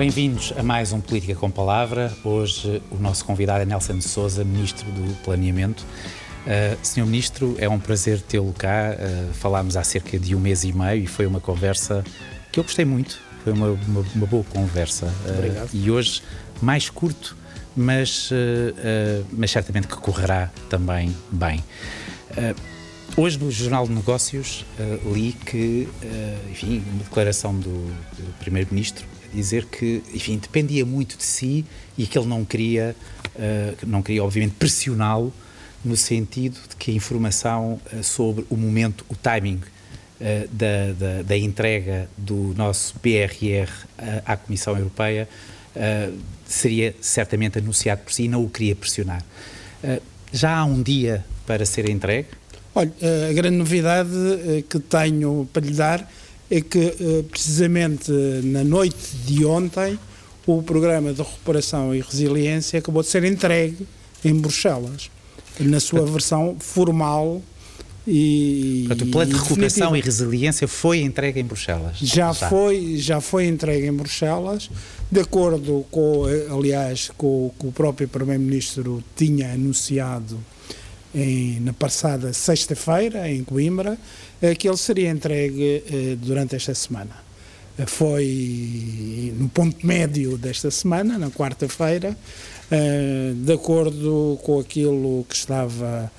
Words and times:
Bem-vindos 0.00 0.54
a 0.56 0.62
mais 0.62 0.94
um 0.94 1.00
Política 1.02 1.34
com 1.34 1.50
Palavra. 1.50 2.10
Hoje 2.24 2.80
o 2.90 2.96
nosso 2.96 3.22
convidado 3.22 3.60
é 3.60 3.66
Nelson 3.66 3.98
de 3.98 4.04
Souza, 4.04 4.42
Ministro 4.42 4.90
do 4.90 5.14
Planeamento. 5.22 5.84
Uh, 6.46 6.78
Senhor 6.82 7.04
Ministro, 7.04 7.54
é 7.58 7.68
um 7.68 7.78
prazer 7.78 8.18
tê-lo 8.22 8.50
cá. 8.54 8.94
Uh, 8.94 9.34
falámos 9.34 9.76
há 9.76 9.84
cerca 9.84 10.18
de 10.18 10.34
um 10.34 10.40
mês 10.40 10.64
e 10.64 10.72
meio 10.72 11.04
e 11.04 11.06
foi 11.06 11.26
uma 11.26 11.38
conversa 11.38 12.02
que 12.50 12.58
eu 12.58 12.64
gostei 12.64 12.86
muito. 12.86 13.20
Foi 13.44 13.52
uma, 13.52 13.72
uma, 13.72 14.06
uma 14.14 14.26
boa 14.26 14.42
conversa. 14.44 15.04
Uh, 15.04 15.68
e 15.74 15.90
hoje 15.90 16.22
mais 16.62 16.88
curto, 16.88 17.36
mas, 17.76 18.30
mas 19.30 19.50
certamente 19.50 19.86
que 19.86 19.96
correrá 19.96 20.50
também 20.70 21.14
bem. 21.30 21.62
Hoje 23.18 23.38
no 23.38 23.50
Jornal 23.50 23.86
de 23.86 23.92
Negócios 23.92 24.64
li 25.12 25.32
que, 25.32 25.88
enfim, 26.50 26.82
uma 26.90 27.04
declaração 27.04 27.54
do, 27.54 27.86
do 28.16 28.38
Primeiro-Ministro 28.38 29.06
dizer 29.34 29.66
que, 29.66 30.02
enfim, 30.14 30.38
dependia 30.38 30.84
muito 30.84 31.16
de 31.16 31.24
si 31.24 31.64
e 31.96 32.06
que 32.06 32.18
ele 32.18 32.26
não 32.26 32.44
queria, 32.44 32.96
não 33.86 34.02
queria 34.02 34.24
obviamente 34.24 34.54
pressioná-lo 34.58 35.32
no 35.84 35.96
sentido 35.96 36.58
de 36.68 36.76
que 36.76 36.90
a 36.90 36.94
informação 36.94 37.80
uh, 37.92 38.04
sobre 38.04 38.44
o 38.50 38.56
momento, 38.56 39.04
o 39.08 39.16
timing 39.16 39.56
uh, 40.20 40.48
da, 40.52 40.92
da, 40.98 41.22
da, 41.22 41.36
entrega 41.36 42.08
do 42.16 42.54
nosso 42.56 42.94
PRR 43.00 43.68
uh, 43.68 44.22
à 44.24 44.36
Comissão 44.36 44.76
Europeia 44.76 45.28
seria 46.44 46.92
certamente 47.00 47.56
anunciado 47.56 48.02
por 48.02 48.12
si 48.12 48.24
e 48.24 48.28
não 48.28 48.44
o 48.44 48.50
queria 48.50 48.74
pressionar. 48.74 49.22
já 50.32 50.58
há 50.58 50.64
um 50.64 50.82
dia 50.82 51.24
para 51.46 51.64
ser 51.64 51.88
entregue? 51.88 52.26
Olha, 52.74 52.92
a 53.30 53.32
grande 53.32 53.56
novidade 53.56 54.10
que 54.68 54.80
tenho 54.80 55.48
para 55.52 55.64
lhe 55.64 55.72
dar 55.72 56.10
é 56.50 56.60
que, 56.60 57.24
precisamente 57.30 58.10
na 58.42 58.64
noite 58.64 59.16
de 59.24 59.44
ontem, 59.44 59.98
o 60.46 60.62
programa 60.62 61.12
de 61.12 61.22
recuperação 61.22 61.94
e 61.94 62.00
resiliência 62.00 62.78
acabou 62.78 63.02
de 63.02 63.08
ser 63.08 63.24
entregue 63.24 63.86
em 64.24 64.34
Bruxelas 64.34 65.10
na 65.60 65.78
sua 65.78 66.04
versão 66.06 66.56
formal 66.58 67.42
e 68.06 68.86
Portanto, 68.88 69.08
o 69.08 69.10
plano 69.10 69.32
de 69.32 69.38
recuperação 69.38 69.96
e 69.96 70.00
resiliência 70.00 70.66
foi 70.66 71.00
entregue 71.00 71.40
em 71.40 71.44
Bruxelas. 71.44 71.98
Já 71.98 72.32
foi, 72.32 72.96
já 72.96 73.20
foi 73.20 73.46
entregue 73.46 73.86
em 73.86 73.92
Bruxelas, 73.92 74.70
de 75.10 75.20
acordo 75.20 75.84
com, 75.90 76.24
aliás, 76.50 77.10
com, 77.16 77.52
com 77.58 77.68
o 77.68 77.72
próprio 77.72 78.08
primeiro-ministro 78.08 79.04
tinha 79.14 79.52
anunciado 79.52 80.38
em, 81.14 81.60
na 81.60 81.72
passada 81.72 82.32
sexta-feira 82.32 83.28
em 83.30 83.42
Coimbra 83.44 83.98
eh, 84.40 84.54
que 84.54 84.66
ele 84.68 84.76
seria 84.76 85.10
entregue 85.10 85.82
eh, 85.86 86.16
durante 86.20 86.56
esta 86.56 86.74
semana. 86.74 87.16
Eh, 87.78 87.84
foi 87.86 89.34
no 89.38 89.48
ponto 89.48 89.86
médio 89.86 90.38
desta 90.38 90.70
semana, 90.70 91.18
na 91.18 91.30
quarta-feira, 91.30 92.16
de 93.44 93.52
acordo 93.52 94.38
com 94.44 94.60
aquilo 94.60 95.26
que 95.28 95.34
estava 95.34 96.10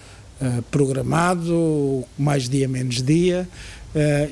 programado, 0.70 2.04
mais 2.20 2.50
dia 2.50 2.68
menos 2.68 3.02
dia, 3.02 3.48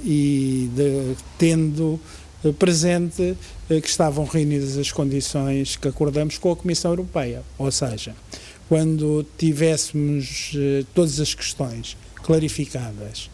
e 0.03 0.69
de, 0.75 1.15
tendo 1.37 1.97
presente 2.57 3.37
que 3.69 3.87
estavam 3.87 4.25
reunidas 4.25 4.77
as 4.77 4.91
condições 4.91 5.77
que 5.77 5.87
acordamos 5.87 6.37
com 6.37 6.51
a 6.51 6.57
Comissão 6.57 6.91
Europeia. 6.91 7.41
Ou 7.57 7.71
seja, 7.71 8.13
quando 8.69 9.25
tivéssemos 9.37 10.53
todas 10.93 11.19
as 11.19 11.33
questões 11.33 11.97
clarificadas, 12.23 13.29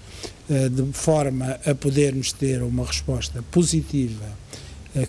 de 0.48 0.94
forma 0.94 1.60
a 1.66 1.76
podermos 1.76 2.32
ter 2.32 2.64
uma 2.64 2.86
resposta 2.86 3.44
positiva, 3.52 4.26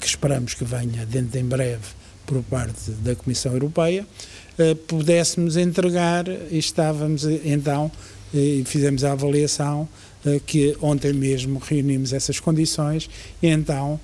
que 0.00 0.06
esperamos 0.06 0.52
que 0.52 0.64
venha 0.64 1.06
dentro 1.06 1.38
em 1.38 1.44
breve 1.44 1.86
por 2.26 2.42
parte 2.42 2.90
da 2.90 3.14
Comissão 3.14 3.52
Europeia, 3.52 4.04
eh, 4.58 4.74
pudéssemos 4.74 5.56
entregar 5.56 6.26
e 6.50 6.58
estávamos 6.58 7.26
eh, 7.26 7.40
então 7.44 7.90
e 8.32 8.64
fizemos 8.66 9.04
a 9.04 9.12
avaliação 9.12 9.86
eh, 10.24 10.40
que 10.44 10.76
ontem 10.80 11.12
mesmo 11.12 11.58
reunimos 11.58 12.14
essas 12.14 12.40
condições 12.40 13.08
e 13.42 13.48
então 13.48 14.00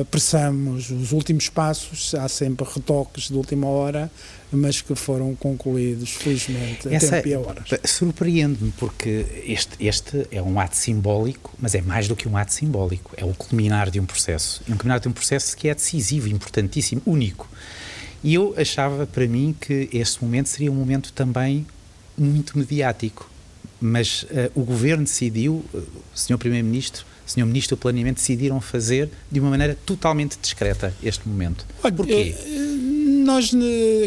apressamos 0.00 0.90
os 0.90 1.12
últimos 1.12 1.48
passos, 1.48 2.14
há 2.14 2.28
sempre 2.28 2.66
retoques 2.68 3.28
de 3.28 3.34
última 3.34 3.66
hora, 3.66 4.10
mas 4.52 4.80
que 4.80 4.94
foram 4.94 5.34
concluídos 5.36 6.10
felizmente 6.10 6.88
a 6.88 6.92
Essa, 6.92 7.16
tempo 7.16 7.28
e 7.28 7.34
a 7.34 7.40
horas. 7.40 7.68
Surpreende-me 7.84 8.72
porque 8.72 9.26
este, 9.46 9.76
este 9.78 10.26
é 10.30 10.42
um 10.42 10.58
ato 10.58 10.76
simbólico, 10.76 11.52
mas 11.58 11.74
é 11.74 11.80
mais 11.80 12.08
do 12.08 12.16
que 12.16 12.28
um 12.28 12.36
ato 12.36 12.52
simbólico, 12.52 13.12
é 13.16 13.24
o 13.24 13.32
culminar 13.32 13.90
de 13.90 14.00
um 14.00 14.06
processo, 14.06 14.62
um 14.68 14.76
culminar 14.76 15.00
de 15.00 15.08
um 15.08 15.12
processo 15.12 15.56
que 15.56 15.68
é 15.68 15.74
decisivo, 15.74 16.28
importantíssimo, 16.28 17.02
único. 17.06 17.48
E 18.22 18.34
eu 18.34 18.54
achava 18.56 19.06
para 19.06 19.26
mim 19.26 19.54
que 19.58 19.88
este 19.92 20.22
momento 20.22 20.48
seria 20.48 20.70
um 20.70 20.74
momento 20.74 21.12
também 21.12 21.66
muito 22.18 22.58
mediático, 22.58 23.30
mas 23.80 24.24
uh, 24.24 24.26
o 24.54 24.62
governo 24.62 25.04
decidiu, 25.04 25.64
uh, 25.72 25.78
o 25.78 26.18
senhor 26.18 26.38
primeiro-ministro, 26.38 27.06
senhor 27.30 27.46
ministro 27.46 27.76
do 27.76 27.80
planeamento 27.80 28.16
decidiram 28.16 28.60
fazer 28.60 29.08
de 29.30 29.40
uma 29.40 29.50
maneira 29.50 29.76
totalmente 29.86 30.36
discreta 30.40 30.94
este 31.02 31.28
momento. 31.28 31.64
Olha, 31.82 31.94
Porquê? 31.94 32.34
Uh, 32.38 33.24
nós 33.24 33.52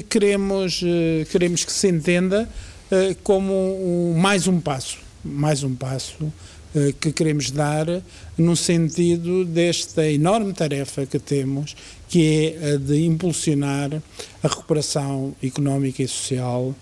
queremos 0.09 0.81
queremos 1.31 1.63
que 1.63 1.71
se 1.71 1.87
entenda 1.87 2.49
como 3.23 4.13
mais 4.17 4.47
um 4.47 4.59
passo, 4.59 4.97
mais 5.23 5.63
um 5.63 5.73
passo 5.75 6.31
que 6.99 7.11
queremos 7.11 7.51
dar 7.51 7.85
no 8.37 8.55
sentido 8.55 9.45
desta 9.45 10.09
enorme 10.09 10.51
tarefa 10.53 11.05
que 11.05 11.19
temos, 11.19 11.75
que 12.09 12.57
é 12.61 12.73
a 12.73 12.77
de 12.77 13.05
impulsionar 13.05 14.01
a 14.41 14.47
recuperação 14.47 15.35
económica 15.41 16.01
e 16.01 16.07
social 16.07 16.75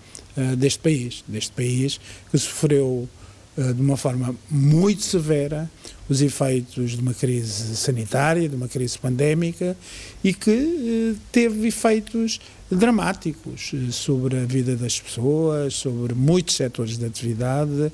deste 0.56 0.80
país, 0.80 1.22
deste 1.28 1.52
país 1.52 2.00
que 2.30 2.38
sofreu 2.38 3.08
de 3.56 3.82
uma 3.82 3.98
forma 3.98 4.34
muito 4.50 5.02
severa 5.02 5.70
os 6.12 6.22
efeitos 6.22 6.92
de 6.92 7.00
uma 7.00 7.14
crise 7.14 7.76
sanitária, 7.76 8.48
de 8.48 8.54
uma 8.54 8.68
crise 8.68 8.98
pandémica 8.98 9.76
e 10.22 10.32
que 10.32 10.50
uh, 10.50 11.18
teve 11.32 11.68
efeitos 11.68 12.40
dramáticos 12.70 13.72
sobre 13.90 14.38
a 14.38 14.44
vida 14.44 14.76
das 14.76 15.00
pessoas, 15.00 15.74
sobre 15.74 16.14
muitos 16.14 16.56
setores 16.56 16.96
de 16.96 17.04
atividade, 17.04 17.92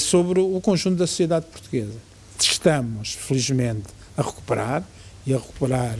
sobre 0.00 0.40
o 0.40 0.60
conjunto 0.60 0.96
da 0.96 1.06
sociedade 1.06 1.46
portuguesa. 1.46 1.94
Estamos, 2.40 3.12
felizmente, 3.12 3.84
a 4.16 4.22
recuperar 4.22 4.84
e 5.24 5.32
a 5.32 5.36
recuperar 5.36 5.96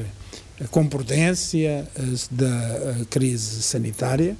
com 0.70 0.86
prudência 0.88 1.86
da 2.30 3.04
crise 3.10 3.62
sanitária, 3.62 4.36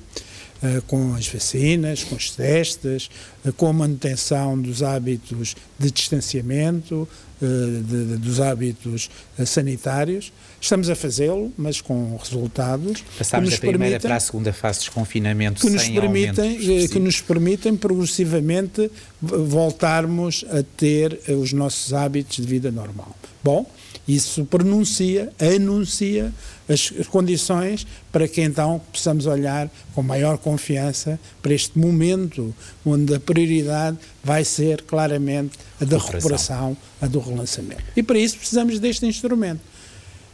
com 0.87 1.15
as 1.15 1.27
vacinas, 1.29 2.05
com 2.05 2.17
os 2.17 2.31
testes, 2.31 3.11
com 3.57 3.69
a 3.69 3.73
manutenção 3.73 4.61
dos 4.61 4.83
hábitos 4.83 5.55
de 5.79 5.91
distanciamento, 5.91 7.09
de, 7.41 7.83
de, 7.83 8.17
dos 8.17 8.41
hábitos 8.41 9.11
sanitários. 9.45 10.33
Estamos 10.61 10.89
a 10.89 10.97
fazê-lo, 10.97 11.53
mas 11.57 11.81
com 11.81 12.17
resultados. 12.17 13.05
Passámos 13.19 13.51
da 13.51 13.59
primeira 13.59 14.01
para 14.01 14.17
a 14.17 14.21
segunda 14.21 14.53
fase 14.53 14.81
de 14.81 14.87
desconfinamento 14.87 15.61
que 15.61 15.71
nos 15.71 15.89
permitem 15.89 16.59
Que 16.89 16.99
nos 16.99 17.21
permitem 17.21 17.77
progressivamente 17.77 18.91
voltarmos 19.21 20.45
a 20.51 20.63
ter 20.77 21.21
os 21.29 21.53
nossos 21.53 21.93
hábitos 21.93 22.37
de 22.37 22.47
vida 22.47 22.71
normal. 22.71 23.15
Bom, 23.45 23.67
isso 24.07 24.45
pronuncia, 24.45 25.33
anuncia 25.41 26.33
as 26.69 26.91
condições 27.09 27.87
para 28.13 28.29
que 28.29 28.41
então 28.41 28.81
possamos 28.93 29.27
olhar 29.27 29.71
com 29.95 30.03
maior 30.03 30.39
confiança 30.39 31.19
para 31.43 31.53
este 31.53 31.79
momento 31.79 32.55
onde 32.85 33.15
a 33.15 33.21
prioridade 33.21 33.99
vai 34.23 34.45
ser 34.45 34.83
claramente 34.83 35.59
a 35.81 35.85
da 35.85 35.99
recuperação, 35.99 36.77
a 37.01 37.07
do 37.07 37.19
relançamento. 37.19 37.83
E 37.97 38.03
para 38.03 38.19
isso 38.19 38.37
precisamos 38.37 38.79
deste 38.79 39.07
instrumento. 39.07 39.61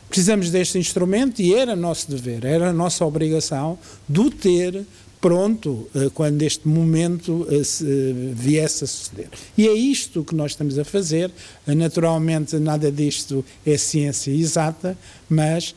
Precisamos 0.08 0.50
deste 0.50 0.78
instrumento 0.78 1.40
e 1.40 1.54
era 1.54 1.74
nosso 1.74 2.10
dever, 2.10 2.44
era 2.44 2.68
a 2.68 2.72
nossa 2.72 3.02
obrigação 3.04 3.78
de 4.06 4.20
o 4.20 4.30
ter 4.30 4.84
pronto 5.22 5.88
eh, 5.94 6.10
quando 6.12 6.42
este 6.42 6.66
momento 6.66 7.46
eh, 7.48 7.60
eh, 7.60 8.34
viesse 8.34 8.82
a 8.82 8.86
suceder. 8.88 9.28
E 9.56 9.68
é 9.68 9.72
isto 9.72 10.24
que 10.24 10.34
nós 10.34 10.50
estamos 10.50 10.76
a 10.78 10.84
fazer. 10.84 11.30
Naturalmente, 11.64 12.56
nada 12.56 12.90
disto 12.90 13.44
é 13.64 13.78
ciência 13.78 14.32
exata, 14.32 14.98
mas 15.30 15.74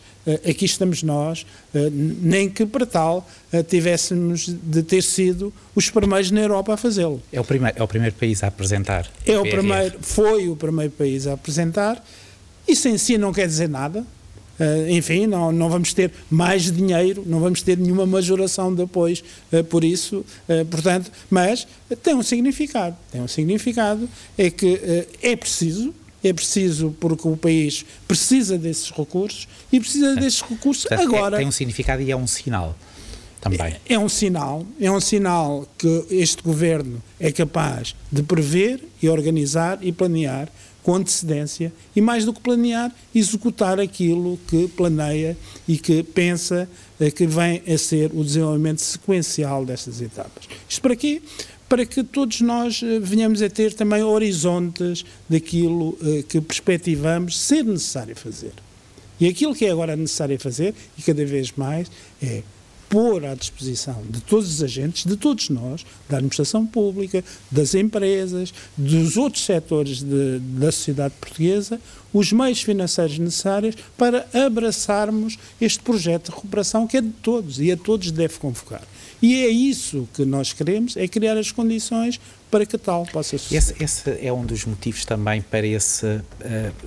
aqui 0.50 0.66
estamos 0.66 1.04
nós, 1.04 1.46
nem 1.72 2.50
que 2.50 2.66
para 2.66 2.86
tal 2.86 3.30
tivéssemos 3.68 4.48
de 4.48 4.82
ter 4.82 5.04
sido 5.04 5.54
os 5.76 5.92
primeiros 5.92 6.32
na 6.32 6.42
Europa 6.42 6.74
a 6.74 6.78
fazê-lo. 6.78 7.22
É 7.32 7.40
o 7.40 7.44
primeiro, 7.44 7.78
é 7.78 7.84
o 7.84 7.88
primeiro 7.88 8.16
país 8.16 8.44
a 8.44 8.48
apresentar. 8.48 9.08
É 9.24 9.38
o 9.38 9.44
primeiro, 9.44 10.00
foi 10.02 10.50
o 10.50 10.56
primeiro 10.56 10.92
país 10.92 11.28
a 11.28 11.34
apresentar. 11.34 12.04
Isso 12.68 12.88
em 12.88 12.98
si 12.98 13.20
não 13.20 13.32
quer 13.32 13.46
dizer 13.46 13.70
nada. 13.70 14.04
Uh, 14.60 14.90
enfim, 14.90 15.28
não, 15.28 15.52
não 15.52 15.70
vamos 15.70 15.94
ter 15.94 16.12
mais 16.30 16.72
dinheiro, 16.72 17.24
não 17.26 17.42
vamos 17.42 17.62
ter 17.62 17.78
nenhuma 17.78 18.06
majoração 18.06 18.74
depois 18.74 19.22
uh, 19.52 19.64
por 19.66 19.84
isso, 19.84 20.26
uh, 20.48 20.66
portanto, 20.66 21.12
mas 21.30 21.68
tem 22.02 22.16
um 22.16 22.24
significado, 22.24 22.96
tem 23.12 23.22
um 23.22 23.28
significado, 23.28 24.08
é 24.38 24.50
que 24.50 24.80
é 25.22 25.36
preciso, 25.36 25.94
é 26.24 26.32
preciso 26.32 26.96
porque 27.00 27.28
o 27.28 27.36
país 27.36 27.86
precisa 28.08 28.58
desses 28.58 28.90
recursos 28.92 29.48
e 29.72 29.80
precisa 29.80 30.16
desses 30.16 30.42
recursos 30.42 30.86
Portanto, 30.86 31.08
agora. 31.08 31.36
É, 31.36 31.40
tem 31.40 31.48
um 31.48 31.52
significado 31.52 32.02
e 32.02 32.10
é 32.10 32.16
um 32.16 32.28
sinal 32.28 32.76
também. 33.42 33.76
É, 33.88 33.94
é 33.94 34.00
um 34.00 34.10
sinal, 34.10 34.66
é 34.80 34.90
um 34.90 35.02
sinal 35.02 35.68
que 35.78 36.06
este 36.10 36.42
governo 36.42 37.04
é 37.20 37.32
capaz 37.32 37.94
de 38.12 38.24
prever 38.24 38.82
e 39.02 39.10
organizar 39.10 39.80
e 39.82 39.92
planear 39.92 40.50
com 40.86 40.94
antecedência 40.94 41.74
e, 41.96 42.00
mais 42.00 42.26
do 42.26 42.32
que 42.32 42.40
planear, 42.40 42.94
executar 43.14 43.80
aquilo 43.80 44.40
que 44.48 44.68
planeia 44.68 45.36
e 45.68 45.80
que 45.80 46.04
pensa 46.04 46.70
eh, 47.00 47.10
que 47.10 47.26
vem 47.26 47.64
a 47.68 47.76
ser 47.76 48.12
o 48.14 48.24
desenvolvimento 48.24 48.82
sequencial 48.82 49.66
destas 49.66 50.00
etapas. 50.00 50.48
Isto 50.70 50.82
para 50.84 50.96
quê? 50.96 51.24
Para 51.68 51.88
que 51.88 52.04
todos 52.04 52.40
nós 52.42 52.84
eh, 52.84 53.00
venhamos 53.00 53.42
a 53.42 53.50
ter 53.50 53.74
também 53.74 54.04
horizontes 54.04 55.04
daquilo 55.28 55.98
eh, 56.04 56.22
que 56.22 56.40
perspectivamos 56.40 57.40
ser 57.40 57.66
necessário 57.66 58.16
fazer. 58.16 58.54
E 59.20 59.28
aquilo 59.28 59.56
que 59.56 59.66
é 59.66 59.72
agora 59.72 59.96
necessário 59.96 60.40
fazer, 60.40 60.76
e 60.96 61.02
cada 61.02 61.26
vez 61.26 61.52
mais, 61.58 61.90
é 62.22 62.44
pôr 62.96 63.26
à 63.26 63.36
disposição 63.36 64.02
de 64.10 64.22
todos 64.22 64.48
os 64.50 64.64
agentes, 64.64 65.04
de 65.04 65.18
todos 65.18 65.50
nós, 65.50 65.86
da 66.08 66.16
administração 66.16 66.66
pública, 66.66 67.22
das 67.52 67.76
empresas, 67.76 68.54
dos 68.78 69.18
outros 69.18 69.44
setores 69.44 70.02
de, 70.02 70.40
da 70.40 70.72
sociedade 70.72 71.14
portuguesa, 71.20 71.78
os 72.14 72.32
meios 72.32 72.62
financeiros 72.62 73.20
necessários 73.20 73.76
para 73.98 74.26
abraçarmos 74.34 75.38
este 75.60 75.80
projeto 75.82 76.30
de 76.30 76.36
recuperação 76.38 76.88
que 76.88 76.96
é 76.96 77.02
de 77.02 77.10
todos 77.22 77.60
e 77.60 77.70
a 77.70 77.76
todos 77.76 78.12
deve 78.12 78.38
convocar. 78.38 78.84
E 79.22 79.44
é 79.44 79.50
isso 79.50 80.08
que 80.14 80.24
nós 80.24 80.54
queremos, 80.54 80.96
é 80.96 81.06
criar 81.06 81.38
as 81.38 81.52
condições 81.52 82.18
para 82.50 82.66
que 82.66 82.78
tal 82.78 83.06
possa 83.08 83.38
suceder. 83.38 83.58
Esse, 83.58 83.84
esse 83.84 84.26
é 84.26 84.32
um 84.32 84.46
dos 84.46 84.64
motivos 84.64 85.04
também 85.04 85.42
para 85.42 85.68
esse, 85.68 86.06
uh, 86.06 86.22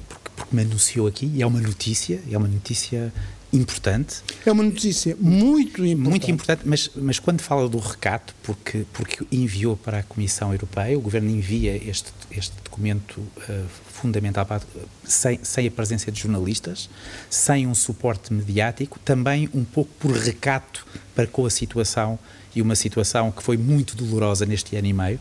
porque, 0.09 0.31
porque 0.37 0.57
me 0.57 0.63
anunciou 0.63 1.07
aqui, 1.07 1.31
e 1.35 1.43
é 1.43 1.47
uma 1.47 1.61
notícia, 1.61 2.23
é 2.31 2.39
uma 2.39 2.49
notícia 2.49 3.13
importante. 3.53 4.17
É 4.45 4.53
uma 4.53 4.63
notícia 4.63 5.17
muito 5.19 5.85
importante. 5.85 6.11
Muito 6.11 6.31
importante, 6.31 6.63
mas, 6.65 6.91
mas 6.95 7.19
quando 7.19 7.41
fala 7.41 7.69
do 7.69 7.79
recato, 7.79 8.35
porque, 8.43 8.85
porque 8.93 9.25
enviou 9.33 9.77
para 9.77 10.01
a 10.01 10.03
Comissão 10.03 10.53
Europeia, 10.53 10.99
o 10.99 11.01
Governo 11.01 11.31
envia 11.31 11.77
este, 11.77 12.13
este 12.31 12.55
documento 12.63 13.19
uh, 13.19 13.67
fundamental 13.93 14.45
para, 14.45 14.63
sem, 15.05 15.41
sem 15.43 15.67
a 15.67 15.71
presença 15.71 16.13
de 16.13 16.21
jornalistas, 16.21 16.89
sem 17.31 17.67
um 17.67 17.75
suporte 17.75 18.33
mediático, 18.33 18.99
também 18.99 19.49
um 19.55 19.65
pouco 19.65 19.91
por 19.99 20.13
recato 20.13 20.87
para 21.15 21.27
com 21.27 21.47
a 21.47 21.51
situação, 21.51 22.19
e 22.55 22.63
uma 22.63 22.75
situação 22.75 23.31
que 23.31 23.43
foi 23.43 23.57
muito 23.57 23.97
dolorosa 23.97 24.45
neste 24.45 24.75
ano 24.77 24.87
e 24.87 24.93
meio. 24.93 25.21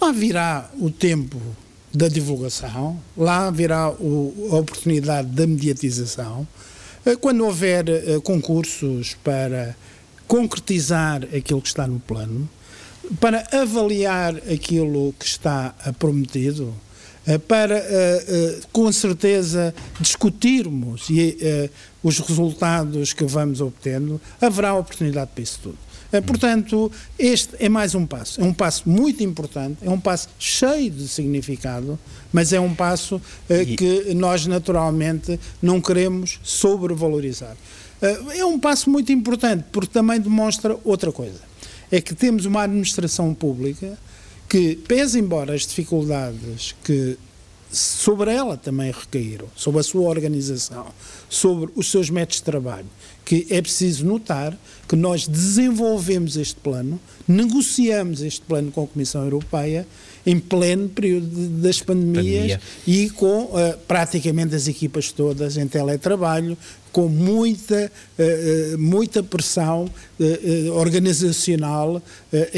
Lá 0.00 0.12
virá 0.12 0.70
o 0.78 0.90
tempo 0.90 1.40
da 1.92 2.08
divulgação, 2.08 3.00
lá 3.16 3.50
virá 3.50 3.90
o, 3.90 4.50
a 4.52 4.56
oportunidade 4.56 5.28
da 5.28 5.46
mediatização, 5.46 6.46
eh, 6.46 6.69
quando 7.20 7.44
houver 7.44 7.88
eh, 7.88 8.20
concursos 8.22 9.16
para 9.24 9.76
concretizar 10.26 11.24
aquilo 11.24 11.60
que 11.60 11.68
está 11.68 11.86
no 11.86 11.98
plano, 11.98 12.48
para 13.18 13.46
avaliar 13.52 14.36
aquilo 14.52 15.14
que 15.18 15.26
está 15.26 15.74
prometido, 15.98 16.72
eh, 17.26 17.38
para 17.38 17.82
com 18.72 18.90
certeza 18.92 19.74
discutirmos 19.98 21.08
os 22.02 22.18
resultados 22.20 23.12
que 23.12 23.24
vamos 23.24 23.60
obtendo, 23.60 24.20
haverá 24.40 24.74
oportunidade 24.74 25.30
para 25.34 25.42
isso 25.42 25.60
tudo. 25.62 25.89
Eh, 26.12 26.20
portanto, 26.20 26.90
este 27.18 27.56
é 27.58 27.68
mais 27.68 27.94
um 27.94 28.06
passo. 28.06 28.40
É 28.40 28.44
um 28.44 28.52
passo 28.52 28.88
muito 28.88 29.22
importante, 29.22 29.78
é 29.82 29.90
um 29.90 30.00
passo 30.00 30.28
cheio 30.38 30.90
de 30.90 31.06
significado, 31.08 31.98
mas 32.32 32.52
é 32.52 32.60
um 32.60 32.74
passo 32.74 33.20
eh, 33.48 33.64
que 33.64 34.14
nós 34.14 34.46
naturalmente 34.46 35.38
não 35.62 35.80
queremos 35.80 36.40
sobrevalorizar. 36.42 37.56
Eh, 38.02 38.38
é 38.38 38.44
um 38.44 38.58
passo 38.58 38.90
muito 38.90 39.12
importante 39.12 39.64
porque 39.70 39.92
também 39.92 40.20
demonstra 40.20 40.76
outra 40.84 41.12
coisa. 41.12 41.40
É 41.90 42.00
que 42.00 42.14
temos 42.14 42.44
uma 42.44 42.62
administração 42.62 43.34
pública 43.34 43.98
que, 44.48 44.76
pese 44.76 45.18
embora 45.18 45.54
as 45.54 45.66
dificuldades 45.66 46.74
que 46.82 47.16
sobre 47.72 48.32
ela 48.32 48.56
também 48.56 48.90
recaíram, 48.90 49.46
sobre 49.54 49.80
a 49.80 49.82
sua 49.82 50.08
organização, 50.08 50.86
sobre 51.28 51.70
os 51.76 51.90
seus 51.90 52.10
métodos 52.10 52.38
de 52.38 52.42
trabalho, 52.42 52.86
que 53.24 53.46
é 53.48 53.62
preciso 53.62 54.04
notar 54.04 54.56
que 54.88 54.96
nós 54.96 55.28
desenvolvemos 55.28 56.36
este 56.36 56.56
plano, 56.56 56.98
negociamos 57.28 58.22
este 58.22 58.40
plano 58.40 58.72
com 58.72 58.84
a 58.84 58.86
Comissão 58.86 59.22
Europeia 59.22 59.86
em 60.26 60.38
pleno 60.38 60.88
período 60.88 61.48
das 61.62 61.80
pandemias 61.80 62.52
Pandemia. 62.52 62.60
e 62.86 63.08
com 63.10 63.44
uh, 63.44 63.78
praticamente 63.86 64.54
as 64.54 64.68
equipas 64.68 65.10
todas 65.12 65.56
em 65.56 65.66
teletrabalho, 65.66 66.58
com 66.92 67.08
muita, 67.08 67.90
uh, 68.18 68.78
muita 68.78 69.22
pressão 69.22 69.84
uh, 69.84 70.72
organizacional 70.72 72.02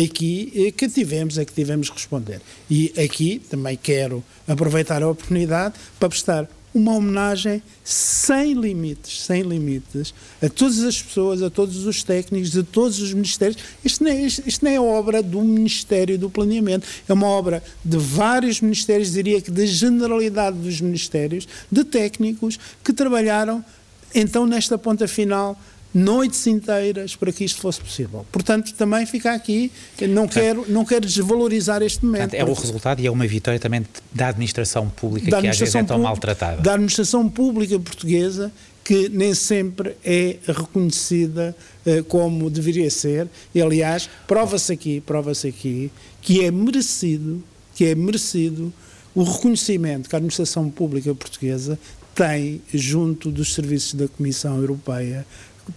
aqui 0.02 0.72
que 0.76 0.88
tivemos, 0.88 1.38
a 1.38 1.44
que 1.44 1.52
tivemos 1.52 1.90
responder. 1.90 2.40
E 2.70 2.92
aqui 3.02 3.40
também 3.50 3.78
quero 3.80 4.22
aproveitar 4.46 5.02
a 5.02 5.08
oportunidade 5.08 5.74
para 5.98 6.08
prestar 6.08 6.48
uma 6.74 6.94
homenagem 6.94 7.62
sem 7.84 8.54
limites, 8.54 9.22
sem 9.22 9.42
limites, 9.42 10.14
a 10.40 10.48
todas 10.48 10.82
as 10.82 11.02
pessoas, 11.02 11.42
a 11.42 11.50
todos 11.50 11.84
os 11.84 12.02
técnicos, 12.02 12.50
de 12.50 12.62
todos 12.62 13.00
os 13.00 13.12
ministérios. 13.12 13.58
Isto 13.84 14.04
não, 14.04 14.10
é, 14.10 14.22
isto, 14.22 14.42
isto 14.46 14.64
não 14.64 14.72
é 14.72 14.80
obra 14.80 15.22
do 15.22 15.42
Ministério 15.42 16.18
do 16.18 16.30
Planeamento, 16.30 16.86
é 17.06 17.12
uma 17.12 17.26
obra 17.26 17.62
de 17.84 17.98
vários 17.98 18.60
ministérios, 18.60 19.12
diria 19.12 19.40
que 19.40 19.50
da 19.50 19.66
generalidade 19.66 20.56
dos 20.56 20.80
ministérios, 20.80 21.46
de 21.70 21.84
técnicos 21.84 22.58
que 22.82 22.92
trabalharam 22.92 23.62
então 24.14 24.46
nesta 24.46 24.76
ponta 24.78 25.06
final 25.08 25.58
noites 25.94 26.46
inteiras 26.46 27.14
para 27.14 27.30
que 27.32 27.44
isto 27.44 27.60
fosse 27.60 27.80
possível. 27.80 28.24
Portanto, 28.32 28.72
também 28.74 29.04
fica 29.04 29.32
aqui, 29.32 29.70
não 30.08 30.26
quero, 30.26 30.64
não 30.68 30.84
quero 30.84 31.06
desvalorizar 31.06 31.82
este 31.82 32.04
momento. 32.04 32.30
Portanto, 32.30 32.48
é 32.48 32.50
o 32.50 32.54
resultado 32.54 33.00
e 33.00 33.06
é 33.06 33.10
uma 33.10 33.26
vitória 33.26 33.60
também 33.60 33.84
da 34.12 34.28
administração 34.28 34.88
pública 34.88 35.30
da 35.30 35.38
administração 35.38 35.72
que 35.72 35.78
às 35.78 35.88
vezes 35.88 35.90
é 35.90 35.94
tão 35.94 35.98
maltratada. 35.98 36.62
Da 36.62 36.72
administração 36.72 37.28
pública 37.28 37.78
portuguesa 37.78 38.50
que 38.84 39.08
nem 39.08 39.34
sempre 39.34 39.96
é 40.04 40.36
reconhecida 40.46 41.54
uh, 41.86 42.02
como 42.04 42.50
deveria 42.50 42.90
ser. 42.90 43.28
E, 43.54 43.62
aliás, 43.62 44.08
prova-se 44.26 44.72
aqui, 44.72 45.00
prova-se 45.00 45.46
aqui 45.46 45.90
que 46.20 46.44
é 46.44 46.50
merecido, 46.50 47.42
que 47.74 47.84
é 47.84 47.94
merecido 47.94 48.72
o 49.14 49.22
reconhecimento 49.22 50.08
que 50.08 50.16
a 50.16 50.18
administração 50.18 50.70
pública 50.70 51.14
portuguesa 51.14 51.78
tem 52.14 52.62
junto 52.72 53.30
dos 53.30 53.54
serviços 53.54 53.94
da 53.94 54.08
Comissão 54.08 54.58
Europeia 54.58 55.26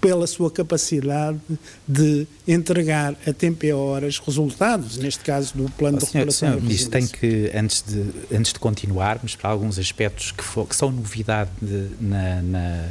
pela 0.02 0.26
sua 0.26 0.50
capacidade 0.50 1.40
de 1.88 2.28
entregar 2.48 3.16
a 3.26 3.32
tempo 3.32 3.66
e 3.66 3.72
a 3.72 3.78
horas 3.78 4.18
resultados, 4.18 4.98
neste 4.98 5.24
caso 5.24 5.56
do 5.56 5.70
plano 5.72 5.98
oh, 5.98 6.00
de 6.00 6.06
recuperação. 6.06 6.50
Senhor, 6.50 6.62
Ministro, 6.62 6.92
tem 6.92 7.08
que, 7.08 7.52
antes 7.56 7.84
de, 7.84 8.36
antes 8.36 8.52
de 8.52 8.60
continuarmos 8.60 9.36
para 9.36 9.50
alguns 9.50 9.78
aspectos 9.78 10.32
que, 10.32 10.44
for, 10.44 10.68
que 10.68 10.76
são 10.76 10.92
novidade 10.92 11.52
de, 11.62 11.90
na, 12.02 12.42
na, 12.42 12.90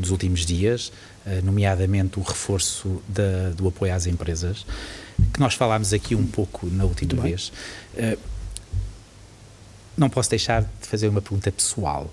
nos 0.00 0.10
últimos 0.10 0.44
dias, 0.44 0.92
eh, 1.24 1.40
nomeadamente 1.42 2.18
o 2.18 2.22
reforço 2.22 3.00
da, 3.08 3.50
do 3.50 3.68
apoio 3.68 3.94
às 3.94 4.06
empresas, 4.06 4.66
que 5.32 5.38
nós 5.38 5.54
falámos 5.54 5.92
aqui 5.92 6.14
um 6.14 6.26
pouco 6.26 6.66
na 6.66 6.84
última 6.84 7.14
Muito 7.14 7.28
vez. 7.28 7.52
Uh, 7.94 8.18
não 9.96 10.08
posso 10.08 10.30
deixar 10.30 10.62
de 10.62 10.88
fazer 10.88 11.08
uma 11.08 11.20
pergunta 11.20 11.50
pessoal. 11.50 12.10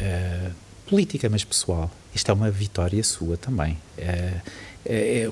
Uh, 0.00 0.50
política, 0.88 1.28
mas 1.28 1.44
pessoal. 1.44 1.90
Isto 2.14 2.30
é 2.30 2.34
uma 2.34 2.50
vitória 2.50 3.02
sua 3.04 3.36
também. 3.36 3.76
É 3.96 4.40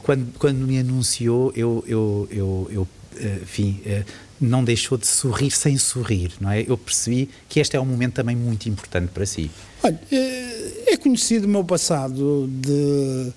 quando, 0.03 0.33
quando 0.39 0.59
me 0.59 0.79
anunciou, 0.79 1.53
eu, 1.57 1.83
eu, 1.87 2.29
eu, 2.31 2.69
eu 2.71 2.89
eh, 3.17 3.39
enfim, 3.43 3.81
eh, 3.85 4.05
não 4.41 4.63
deixou 4.63 4.97
de 4.97 5.07
sorrir 5.07 5.51
sem 5.51 5.77
sorrir, 5.77 6.33
não 6.41 6.51
é? 6.51 6.65
Eu 6.67 6.77
percebi 6.77 7.29
que 7.49 7.59
este 7.59 7.77
é 7.77 7.81
um 7.81 7.85
momento 7.85 8.15
também 8.15 8.37
muito 8.37 8.69
importante 8.69 9.11
para 9.11 9.27
si. 9.27 9.51
Olha, 9.83 9.99
é 10.11 10.97
conhecido 10.97 11.47
o 11.47 11.49
meu 11.49 11.65
passado 11.65 12.49
de 12.49 13.33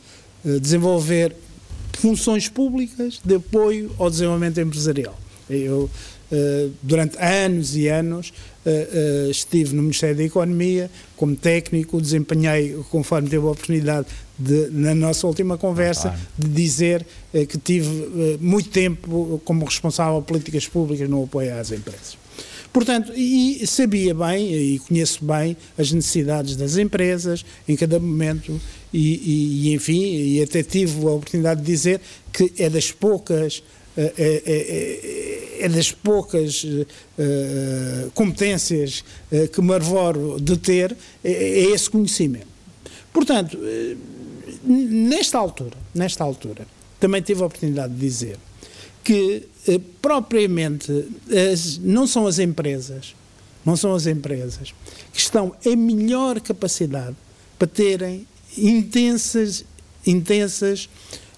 desenvolver 0.59 1.35
funções 1.93 2.47
públicas 2.47 3.19
de 3.23 3.35
apoio 3.35 3.91
ao 3.97 4.09
desenvolvimento 4.09 4.59
empresarial. 4.59 5.17
Eu, 5.49 5.89
durante 6.81 7.17
anos 7.17 7.75
e 7.75 7.87
anos, 7.87 8.31
uh, 8.65 8.69
uh, 8.69 9.31
estive 9.31 9.75
no 9.75 9.81
Ministério 9.81 10.15
da 10.15 10.23
Economia 10.23 10.89
como 11.17 11.35
técnico, 11.35 12.01
desempenhei, 12.01 12.77
conforme 12.89 13.29
teve 13.29 13.45
a 13.45 13.49
oportunidade 13.49 14.07
de, 14.37 14.69
na 14.71 14.95
nossa 14.95 15.27
última 15.27 15.57
conversa, 15.57 16.17
de 16.37 16.47
dizer 16.47 17.05
que 17.47 17.59
tive 17.59 18.37
muito 18.39 18.69
tempo 18.69 19.39
como 19.45 19.65
responsável 19.65 20.19
de 20.19 20.25
políticas 20.25 20.67
públicas 20.67 21.07
no 21.07 21.23
apoio 21.23 21.53
às 21.59 21.71
empresas. 21.71 22.17
Portanto, 22.73 23.11
e 23.15 23.65
sabia 23.67 24.13
bem 24.13 24.53
e 24.53 24.79
conheço 24.79 25.23
bem 25.25 25.57
as 25.77 25.91
necessidades 25.91 26.55
das 26.55 26.77
empresas 26.77 27.45
em 27.67 27.75
cada 27.75 27.99
momento 27.99 28.59
e, 28.93 28.99
e, 28.99 29.69
e 29.69 29.73
enfim, 29.73 30.01
e 30.01 30.41
até 30.41 30.63
tive 30.63 31.05
a 31.05 31.11
oportunidade 31.11 31.59
de 31.59 31.67
dizer 31.67 31.99
que 32.31 32.51
é 32.57 32.69
das 32.69 32.89
poucas 32.91 33.61
é, 33.97 34.13
é, 34.17 35.65
é, 35.65 35.69
das 35.69 35.91
poucas 35.91 36.65
competências 38.13 39.03
que 39.51 39.61
me 39.61 39.73
arvoro 39.73 40.39
de 40.39 40.57
ter, 40.57 40.95
é, 41.23 41.31
é 41.31 41.59
esse 41.71 41.89
conhecimento. 41.89 42.47
Portanto, 43.11 43.57
nesta 44.63 45.37
altura, 45.37 45.77
nesta 45.93 46.23
altura, 46.23 46.65
também 46.99 47.21
tive 47.21 47.43
a 47.43 47.45
oportunidade 47.45 47.93
de 47.93 47.99
dizer 47.99 48.37
que 49.03 49.47
propriamente 50.01 51.07
as, 51.51 51.77
não 51.77 52.07
são 52.07 52.27
as 52.27 52.39
empresas, 52.39 53.15
não 53.65 53.75
são 53.75 53.93
as 53.93 54.07
empresas 54.07 54.73
que 55.11 55.19
estão 55.19 55.53
em 55.65 55.75
melhor 55.75 56.39
capacidade 56.39 57.15
para 57.59 57.67
terem 57.67 58.25
intensas, 58.57 59.65
intensas 60.05 60.89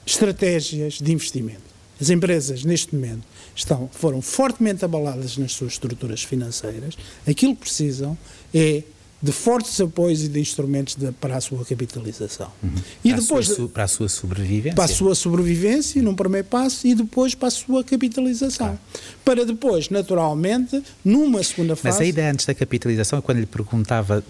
estratégias 0.06 0.96
de 0.96 1.12
investimento. 1.12 1.73
As 2.00 2.10
empresas, 2.10 2.64
neste 2.64 2.96
momento, 2.96 3.24
estão, 3.56 3.90
foram 3.92 4.22
fortemente 4.22 4.84
abaladas 4.84 5.38
nas 5.38 5.54
suas 5.54 5.74
estruturas 5.74 6.24
financeiras. 6.24 6.98
Aquilo 7.26 7.56
que 7.56 7.62
precisam 7.62 8.18
é 8.54 8.84
de 9.24 9.32
fortes 9.32 9.80
apoios 9.80 10.22
e 10.22 10.28
de 10.28 10.38
instrumentos 10.42 10.96
de, 10.96 11.10
para 11.14 11.38
a 11.38 11.42
sua 11.42 11.64
capitalização. 11.64 12.52
Uhum. 12.62 12.72
E 13.06 13.10
para 13.10 13.22
depois 13.22 13.50
a 13.50 13.56
sua, 13.56 13.70
para 13.70 13.84
a 13.84 13.88
sua 13.88 14.10
sobrevivência. 14.10 14.76
Para 14.76 14.84
a 14.84 14.88
sua 14.90 15.16
sobrevivência, 15.16 16.02
num 16.02 16.14
primeiro 16.14 16.46
passo, 16.46 16.86
e 16.86 16.94
depois 16.94 17.34
para 17.34 17.48
a 17.48 17.52
sua 17.52 17.86
capitalização. 17.86 18.78
Para 19.24 19.46
depois, 19.46 19.90
naturalmente, 19.90 20.84
numa 21.06 21.42
segunda 21.42 21.74
fase. 21.74 21.88
Mas 21.88 22.02
a 22.02 22.06
ideia 22.06 22.32
antes 22.32 22.46
da 22.46 22.54
capitalização, 22.54 23.22
quando 23.22 23.40
lhe 23.40 23.46
perguntava 23.46 24.22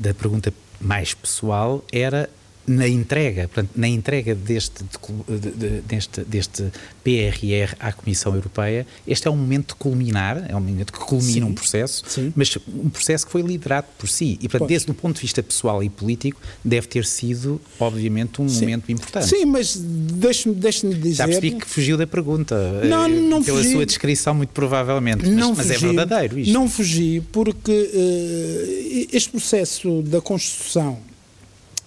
da 0.00 0.12
pergunta 0.12 0.52
mais 0.80 1.14
pessoal, 1.14 1.84
era 1.92 2.28
na 2.66 2.86
entrega, 2.86 3.48
portanto, 3.48 3.70
na 3.74 3.88
entrega 3.88 4.34
deste, 4.34 4.84
de, 4.84 5.50
de, 5.50 5.80
deste, 5.80 6.20
deste 6.22 6.64
PRR 7.02 7.74
à 7.80 7.92
Comissão 7.92 8.34
Europeia, 8.34 8.86
este 9.06 9.26
é 9.26 9.30
um 9.30 9.36
momento 9.36 9.68
de 9.68 9.74
culminar, 9.74 10.46
é 10.48 10.54
um 10.54 10.60
momento 10.60 10.92
que 10.92 11.00
culmina 11.00 11.32
sim, 11.32 11.42
um 11.42 11.54
processo, 11.54 12.04
sim. 12.06 12.32
mas 12.36 12.56
um 12.68 12.88
processo 12.88 13.26
que 13.26 13.32
foi 13.32 13.42
liderado 13.42 13.88
por 13.98 14.08
si. 14.08 14.38
E, 14.40 14.48
portanto, 14.48 14.68
desde 14.68 14.90
o 14.90 14.94
ponto 14.94 15.16
de 15.16 15.22
vista 15.22 15.42
pessoal 15.42 15.82
e 15.82 15.88
político, 15.88 16.40
deve 16.64 16.86
ter 16.86 17.04
sido, 17.04 17.60
obviamente, 17.80 18.40
um 18.40 18.48
sim. 18.48 18.60
momento 18.60 18.92
importante. 18.92 19.26
Sim, 19.26 19.44
mas 19.46 19.76
deixe-me 19.76 20.54
deixe 20.54 20.88
dizer... 20.88 21.14
Já 21.14 21.24
percebi 21.24 21.52
que 21.52 21.66
fugiu 21.66 21.96
da 21.96 22.06
pergunta. 22.06 22.56
Não, 22.84 23.06
eh, 23.06 23.08
não 23.08 23.42
Pela 23.42 23.58
fugi. 23.58 23.72
sua 23.72 23.86
descrição, 23.86 24.34
muito 24.34 24.50
provavelmente. 24.50 25.26
Mas, 25.26 25.36
não 25.36 25.54
mas 25.54 25.68
é 25.70 25.74
fugi, 25.74 25.86
é 25.86 25.88
verdadeiro 25.88 26.38
isto. 26.38 26.52
Não 26.52 26.68
fugi, 26.68 27.22
porque 27.32 27.72
uh, 27.72 29.08
este 29.12 29.30
processo 29.30 30.02
da 30.02 30.20
construção 30.20 30.98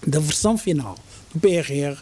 da 0.06 0.20
versão 0.20 0.58
final 0.58 0.96
do 1.34 1.40
PRR 1.40 1.98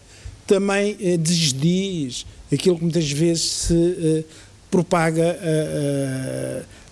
também 0.45 0.97
eh, 0.99 1.17
desdiz 1.17 2.25
aquilo 2.51 2.77
que 2.77 2.83
muitas 2.83 3.09
vezes 3.11 3.43
se 3.43 3.73
eh, 3.73 4.23
propaga 4.69 5.39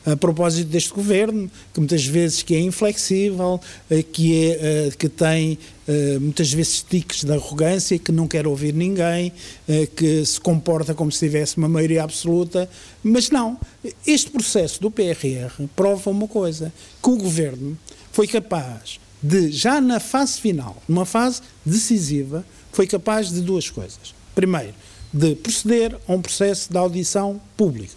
a, 0.06 0.10
a, 0.10 0.14
a, 0.14 0.18
propósito 0.18 0.70
deste 0.70 0.94
governo, 0.94 1.50
que 1.74 1.80
muitas 1.80 2.06
vezes 2.06 2.44
que 2.44 2.56
é 2.56 2.60
inflexível, 2.60 3.60
eh, 3.90 4.04
que, 4.04 4.46
é, 4.46 4.50
eh, 4.52 4.92
que 4.98 5.10
tem 5.10 5.58
eh, 5.88 6.18
muitas 6.20 6.54
vezes 6.54 6.86
tiques 6.88 7.24
de 7.24 7.34
arrogância, 7.34 7.98
que 8.00 8.12
não 8.12 8.28
quer 8.28 8.48
ouvir 8.48 8.74
ninguém, 8.74 9.34
eh, 9.68 9.88
que 9.88 10.26
se 10.26 10.40
comporta 10.40 10.94
como 10.94 11.12
se 11.12 11.20
tivesse 11.20 11.58
uma 11.58 11.68
maioria 11.68 12.04
absoluta, 12.04 12.70
mas 13.04 13.30
não. 13.30 13.60
Este 14.08 14.32
processo 14.32 14.82
do 14.82 14.90
PRR 14.90 15.68
prova 15.76 16.10
uma 16.10 16.28
coisa, 16.28 16.72
que 17.02 17.10
o 17.10 17.18
governo 17.18 17.78
foi 18.12 18.28
capaz 18.28 19.00
de, 19.22 19.52
já 19.52 19.80
na 19.80 20.00
fase 20.00 20.40
final, 20.40 20.82
numa 20.88 21.06
fase 21.06 21.42
decisiva, 21.66 22.46
foi 22.72 22.88
capaz 22.88 23.30
de 23.30 23.42
duas 23.42 23.70
coisas. 23.70 24.16
Primeiro, 24.34 24.74
de 25.14 25.36
proceder 25.36 25.98
a 26.08 26.14
um 26.14 26.22
processo 26.22 26.72
de 26.72 26.78
audição 26.78 27.40
pública. 27.58 27.96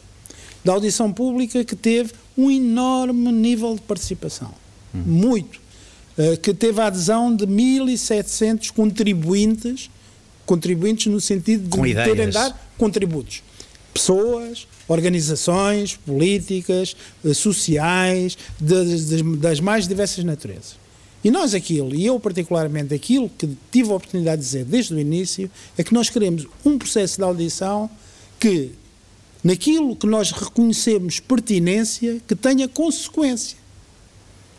Da 0.65 0.73
audição 0.73 1.13
pública 1.13 1.65
que 1.65 1.77
teve 1.77 2.13
um 2.37 2.51
enorme 2.51 3.31
nível 3.33 3.75
de 3.75 3.83
participação. 3.83 4.53
Hum. 4.95 5.03
Muito. 5.07 5.61
Uh, 6.19 6.37
que 6.39 6.55
teve 6.55 6.81
a 6.81 6.87
adesão 6.87 7.35
de 7.35 7.47
1.700 7.47 8.71
contribuintes, 8.73 9.91
contribuintes 10.47 11.13
no 11.13 11.21
sentido 11.21 11.69
de 11.69 11.95
terem 11.95 12.31
dar 12.31 12.69
contributos. 12.79 13.43
Pessoas, 13.93 14.67
organizações 14.89 15.97
políticas, 15.97 16.97
uh, 17.23 17.35
sociais, 17.35 18.37
de, 18.61 19.07
de, 19.07 19.37
das 19.37 19.61
mais 19.61 19.87
diversas 19.89 20.25
naturezas. 20.25 20.84
E 21.25 21.31
nós 21.31 21.55
aquilo, 21.55 21.95
e 21.95 22.05
eu 22.05 22.21
particularmente 22.21 22.93
aquilo 22.93 23.31
que 23.31 23.49
tive 23.73 23.91
a 23.91 23.95
oportunidade 23.95 24.43
de 24.43 24.47
dizer 24.47 24.65
desde 24.67 24.95
o 24.95 25.01
início, 25.01 25.51
é 25.77 25.83
que 25.83 25.95
nós 25.95 26.11
queremos 26.11 26.47
um 26.65 26.77
processo 26.77 27.17
de 27.17 27.25
audição 27.25 27.89
que, 28.39 28.73
naquilo 29.43 29.97
que 29.97 30.07
nós 30.07 30.31
reconhecemos 30.31 31.21
pertinência, 31.21 32.21
que 32.29 32.37
tenha 32.37 32.69
consequência. 32.69 33.57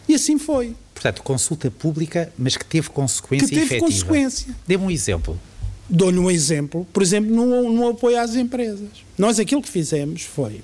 E 0.10 0.15
assim 0.15 0.39
foi. 0.39 0.75
Portanto, 0.93 1.22
consulta 1.22 1.69
pública, 1.69 2.34
mas 2.38 2.57
que 2.57 2.65
teve 2.65 2.89
consequência 2.89 3.48
Que 3.48 3.53
teve 3.53 3.65
efetiva. 3.65 3.86
consequência. 3.86 4.55
Dê-me 4.65 4.86
um 4.86 4.91
exemplo. 4.91 5.39
Dou-lhe 5.88 6.17
um 6.17 6.31
exemplo, 6.31 6.88
por 6.91 7.03
exemplo, 7.03 7.29
no, 7.36 7.72
no 7.72 7.89
apoio 7.89 8.19
às 8.19 8.36
empresas. 8.36 8.89
Nós 9.15 9.39
aquilo 9.39 9.62
que 9.62 9.69
fizemos 9.69 10.24
foi 10.24 10.63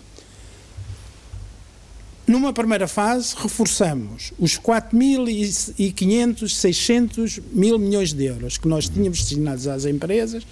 numa 2.27 2.53
primeira 2.53 2.87
fase, 2.87 3.35
reforçamos 3.35 4.31
os 4.37 4.57
4.500, 4.57 6.49
600 6.49 7.39
mil 7.51 7.77
milhões 7.79 8.13
de 8.13 8.25
euros 8.25 8.57
que 8.57 8.67
nós 8.67 8.87
tínhamos 8.87 9.19
destinados 9.19 9.67
às 9.67 9.85
empresas. 9.85 10.45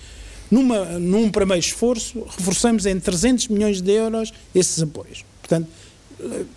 Numa, 0.50 0.98
num 0.98 1.30
primeiro 1.30 1.64
esforço, 1.64 2.26
reforçamos 2.38 2.86
em 2.86 3.00
300 3.00 3.50
milhões 3.50 3.82
de 3.82 3.92
euros 3.92 4.34
esses 4.54 4.82
apoios. 4.82 5.24
Portanto, 5.42 5.68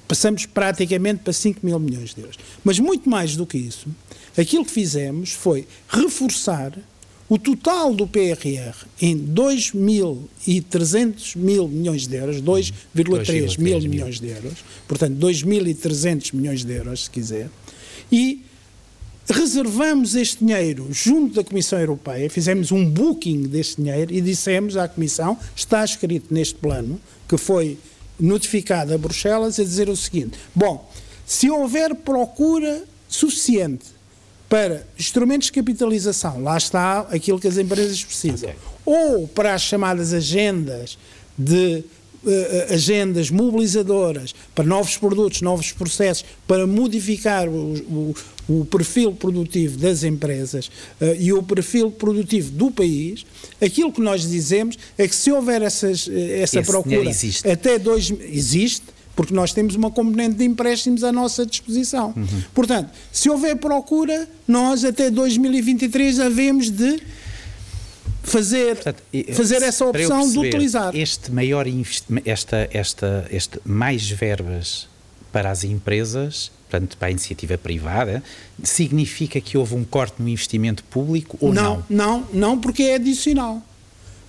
passamos 0.09 0.47
praticamente 0.47 1.23
para 1.23 1.33
5 1.33 1.61
mil 1.65 1.79
milhões 1.79 2.15
de 2.15 2.21
euros. 2.21 2.39
Mas 2.65 2.79
muito 2.79 3.09
mais 3.09 3.37
do 3.37 3.47
que 3.47 3.59
isso, 3.59 3.89
aquilo 4.37 4.65
que 4.65 4.71
fizemos 4.71 5.33
foi 5.33 5.67
reforçar 5.89 6.73
o 7.33 7.39
total 7.39 7.95
do 7.95 8.07
PRR 8.07 8.75
em 9.01 9.19
2.300 9.19 11.35
mil 11.35 11.67
milhões 11.67 12.07
de 12.07 12.15
euros, 12.15 12.43
2,3 12.43 13.59
mil 13.59 13.81
milhões 13.81 14.21
de 14.21 14.29
euros, 14.29 14.59
portanto 14.87 15.15
2.300 15.15 16.35
milhões 16.35 16.63
de 16.63 16.75
euros, 16.75 17.05
se 17.05 17.11
quiser, 17.11 17.49
e 18.13 18.45
reservamos 19.27 20.15
este 20.15 20.45
dinheiro 20.45 20.89
junto 20.91 21.37
da 21.37 21.45
Comissão 21.45 21.81
Europeia, 21.81 22.29
fizemos 22.29 22.71
um 22.71 22.85
booking 22.85 23.45
deste 23.45 23.81
dinheiro 23.81 24.13
e 24.13 24.21
dissemos 24.21 24.77
à 24.77 24.87
Comissão, 24.87 25.39
está 25.57 25.83
escrito 25.83 26.35
neste 26.35 26.57
plano, 26.57 27.01
que 27.27 27.39
foi 27.39 27.79
notificado 28.21 28.93
a 28.93 28.99
Bruxelas, 28.99 29.59
a 29.59 29.65
dizer 29.65 29.89
o 29.89 29.97
seguinte: 29.97 30.39
bom, 30.55 30.87
se 31.25 31.49
houver 31.49 31.95
procura 31.95 32.85
suficiente 33.09 33.87
para 34.53 34.87
instrumentos 34.99 35.47
de 35.47 35.53
capitalização, 35.53 36.43
lá 36.43 36.59
está 36.59 37.07
aquilo 37.11 37.41
que 37.41 37.49
as 37.49 37.57
empresas 37.57 38.05
precisam, 38.05 38.51
okay. 38.51 38.55
ou 38.85 39.27
para 39.27 39.55
as 39.55 39.63
chamadas 39.63 40.13
agendas 40.13 40.99
de 41.39 41.83
uh, 42.23 42.75
agendas 42.75 43.31
mobilizadoras 43.31 44.35
para 44.55 44.63
novos 44.63 44.99
produtos, 44.99 45.41
novos 45.41 45.73
processos, 45.73 46.27
para 46.47 46.67
modificar 46.67 47.49
o, 47.49 47.73
o, 47.73 48.15
o 48.47 48.65
perfil 48.67 49.15
produtivo 49.15 49.79
das 49.79 50.05
empresas 50.05 50.67
uh, 51.01 51.17
e 51.19 51.33
o 51.33 51.43
perfil 51.43 51.91
produtivo 51.91 52.51
do 52.51 52.71
país, 52.71 53.25
aquilo 53.59 53.91
que 53.91 54.03
nós 54.03 54.21
dizemos 54.29 54.77
é 54.99 55.09
que 55.09 55.15
se 55.15 55.33
houver 55.33 55.63
essas, 55.63 56.11
essa 56.11 56.61
Esse 56.61 56.71
procura 56.71 57.11
até 57.51 57.79
dois 57.79 58.13
existe 58.21 58.85
porque 59.15 59.35
nós 59.35 59.53
temos 59.53 59.75
uma 59.75 59.91
componente 59.91 60.37
de 60.37 60.45
empréstimos 60.45 61.05
à 61.05 61.13
nossa 61.13 61.45
disposição. 61.45 62.15
Uhum. 62.17 62.43
Portanto, 62.55 62.91
se 63.11 63.29
houver 63.29 63.57
procura, 63.57 64.29
nós 64.49 64.85
até 64.85 65.11
2023 65.11 66.21
havemos 66.21 66.71
de 66.71 67.03
fazer, 68.23 68.77
Portanto, 68.77 69.03
fazer 69.35 69.63
essa 69.63 69.85
opção 69.85 70.21
perceber, 70.21 70.33
de 70.33 70.49
utilizar. 70.49 70.97
Este 70.97 71.31
maior 71.31 71.67
esta, 72.25 72.69
esta, 72.73 73.27
este 73.31 73.61
mais 73.65 74.09
verbas 74.09 74.89
para 75.33 75.51
as 75.51 75.65
empresas, 75.65 76.51
portanto, 76.71 76.97
para 76.97 77.09
a 77.09 77.11
iniciativa 77.11 77.59
privada, 77.59 78.23
significa 78.63 79.41
que 79.41 79.57
houve 79.57 79.75
um 79.75 79.85
corte 79.85 80.23
no 80.23 80.29
investimento 80.29 80.85
público 80.85 81.37
ou 81.41 81.53
não? 81.53 81.85
Não, 81.89 82.21
não, 82.21 82.27
não 82.33 82.59
porque 82.59 82.83
é 82.85 82.95
adicional. 82.95 83.63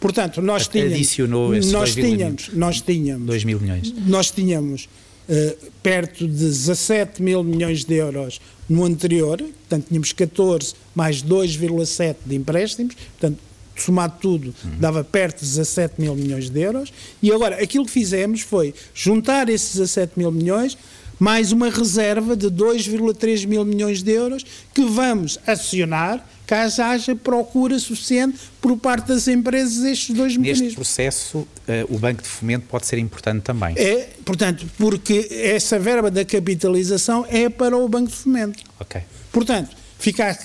Portanto, 0.04 0.42
nós 0.42 0.68
tínhamos. 0.68 0.96
Adicionou 0.96 1.56
esses 1.56 1.72
nós 1.72 1.96
tínhamos, 1.96 2.50
nós 2.52 2.82
tínhamos. 2.82 3.26
2 3.26 3.44
mil 3.46 3.58
milhões. 3.58 3.94
Nós 4.06 4.30
tínhamos 4.30 4.90
uh, 5.30 5.72
perto 5.82 6.28
de 6.28 6.34
17 6.34 7.24
mil 7.24 7.42
milhões 7.42 7.86
de 7.86 7.94
euros 7.94 8.42
no 8.68 8.84
anterior, 8.84 9.38
portanto, 9.38 9.86
tínhamos 9.88 10.12
14 10.12 10.76
mais 10.94 11.24
2,7 11.24 12.18
de 12.26 12.36
empréstimos, 12.36 12.96
portanto, 13.18 13.40
somado 13.78 14.16
tudo, 14.20 14.54
uhum. 14.66 14.72
dava 14.78 15.06
perto 15.06 15.40
de 15.40 15.46
17 15.46 15.94
mil 16.02 16.14
milhões 16.16 16.50
de 16.50 16.60
euros. 16.60 16.92
E 17.22 17.32
agora, 17.32 17.64
aquilo 17.64 17.86
que 17.86 17.92
fizemos 17.92 18.42
foi 18.42 18.74
juntar 18.94 19.48
esses 19.48 19.72
17 19.72 20.20
mil 20.20 20.34
milhões 20.34 20.78
mais 21.18 21.54
uma 21.54 21.70
reserva 21.70 22.36
de 22.36 22.48
2,3 22.48 23.48
mil 23.48 23.64
milhões 23.64 24.04
de 24.04 24.12
euros 24.12 24.46
que 24.74 24.84
vamos 24.84 25.40
acionar 25.48 26.28
caso 26.46 26.82
haja 26.82 27.16
procura 27.16 27.78
suficiente 27.80 28.38
por 28.62 28.78
parte 28.78 29.08
das 29.08 29.28
empresas 29.28 29.84
estes 29.84 30.16
dois 30.16 30.36
Neste 30.38 30.40
mecanismos. 30.40 30.76
processo, 30.76 31.38
uh, 31.40 31.48
o 31.90 31.98
Banco 31.98 32.22
de 32.22 32.28
Fomento 32.28 32.66
pode 32.68 32.86
ser 32.86 32.98
importante 32.98 33.42
também. 33.44 33.74
É, 33.78 34.10
portanto, 34.26 34.66
porque 34.78 35.28
essa 35.32 35.80
verba 35.80 36.12
da 36.12 36.26
capitalização 36.26 37.26
é 37.30 37.50
para 37.50 37.78
o 37.78 37.88
Banco 37.88 38.10
de 38.10 38.16
Fomento. 38.16 38.64
Ok. 38.80 39.02
Portanto, 39.32 39.76
ficar 40.04 40.38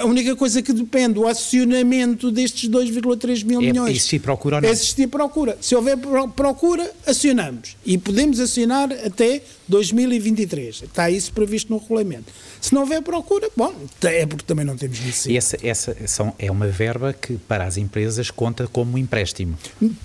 a 0.00 0.04
única 0.04 0.34
coisa 0.34 0.60
que 0.60 0.72
depende, 0.72 1.20
o 1.20 1.28
acionamento 1.28 2.32
destes 2.32 2.68
2,3 2.68 3.44
mil 3.44 3.62
é, 3.62 3.66
milhões. 3.66 3.90
Existir 3.90 4.18
procura 4.18 4.56
ou 4.56 4.62
não? 4.62 4.68
É 4.68 4.72
existir 4.72 5.06
procura. 5.06 5.56
Se 5.60 5.76
houver 5.76 5.96
procura, 6.34 6.90
acionamos. 7.06 7.76
E 7.86 7.96
podemos 7.96 8.40
acionar 8.40 8.90
até 8.90 9.40
2023. 9.68 10.82
Está 10.82 11.08
isso 11.08 11.32
previsto 11.32 11.72
no 11.72 11.78
regulamento. 11.78 12.32
Se 12.60 12.74
não 12.74 12.80
houver 12.80 13.00
procura, 13.00 13.48
bom, 13.56 13.72
é 14.02 14.26
porque 14.26 14.44
também 14.44 14.64
não 14.64 14.76
temos 14.76 14.98
necessidade. 14.98 15.36
Essa, 15.36 15.58
essa 15.62 16.08
são, 16.08 16.34
é 16.36 16.50
uma 16.50 16.66
verba 16.66 17.12
que 17.12 17.34
para 17.36 17.64
as 17.64 17.76
empresas 17.76 18.32
conta 18.32 18.66
como 18.66 18.98
empréstimo. 18.98 19.56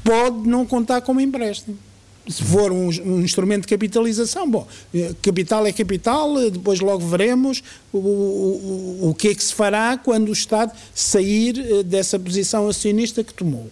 Pode 0.03 0.47
não 0.47 0.67
contar 0.67 1.01
como 1.01 1.19
empréstimo 1.19 1.79
se 2.27 2.43
for 2.43 2.71
um, 2.71 2.87
um, 2.87 3.21
instrumento 3.21 3.63
de 3.63 3.67
capitalização, 3.67 4.49
bom, 4.49 4.65
eh, 4.93 5.13
capital 5.21 5.65
é 5.65 5.73
capital, 5.73 6.39
eh, 6.39 6.49
depois 6.49 6.79
logo 6.79 7.05
veremos 7.05 7.61
o, 7.91 7.97
o, 7.97 9.09
o 9.09 9.15
que 9.15 9.29
é 9.29 9.35
que 9.35 9.43
se 9.43 9.53
fará 9.53 9.97
quando 9.97 10.29
o 10.29 10.33
Estado 10.33 10.71
sair 10.95 11.59
eh, 11.59 11.83
dessa 11.83 12.17
posição 12.17 12.67
acionista 12.67 13.23
que 13.23 13.33
tomou. 13.33 13.69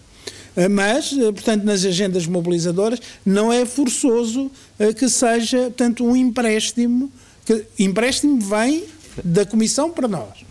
Mas, 0.70 1.14
portanto, 1.14 1.64
nas 1.64 1.82
agendas 1.82 2.26
mobilizadoras 2.26 3.00
não 3.24 3.50
é 3.50 3.64
forçoso 3.64 4.50
que 4.98 5.08
seja, 5.08 5.72
tanto 5.74 6.04
um 6.04 6.14
empréstimo, 6.14 7.10
que 7.46 7.64
empréstimo 7.78 8.38
vem 8.38 8.84
da 9.24 9.46
Comissão 9.46 9.90
para 9.90 10.06
nós, 10.06 10.44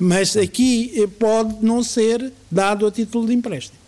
mas 0.00 0.34
aqui 0.34 1.06
pode 1.18 1.62
não 1.62 1.82
ser 1.82 2.32
dado 2.50 2.86
a 2.86 2.90
título 2.90 3.26
de 3.26 3.34
empréstimo. 3.34 3.78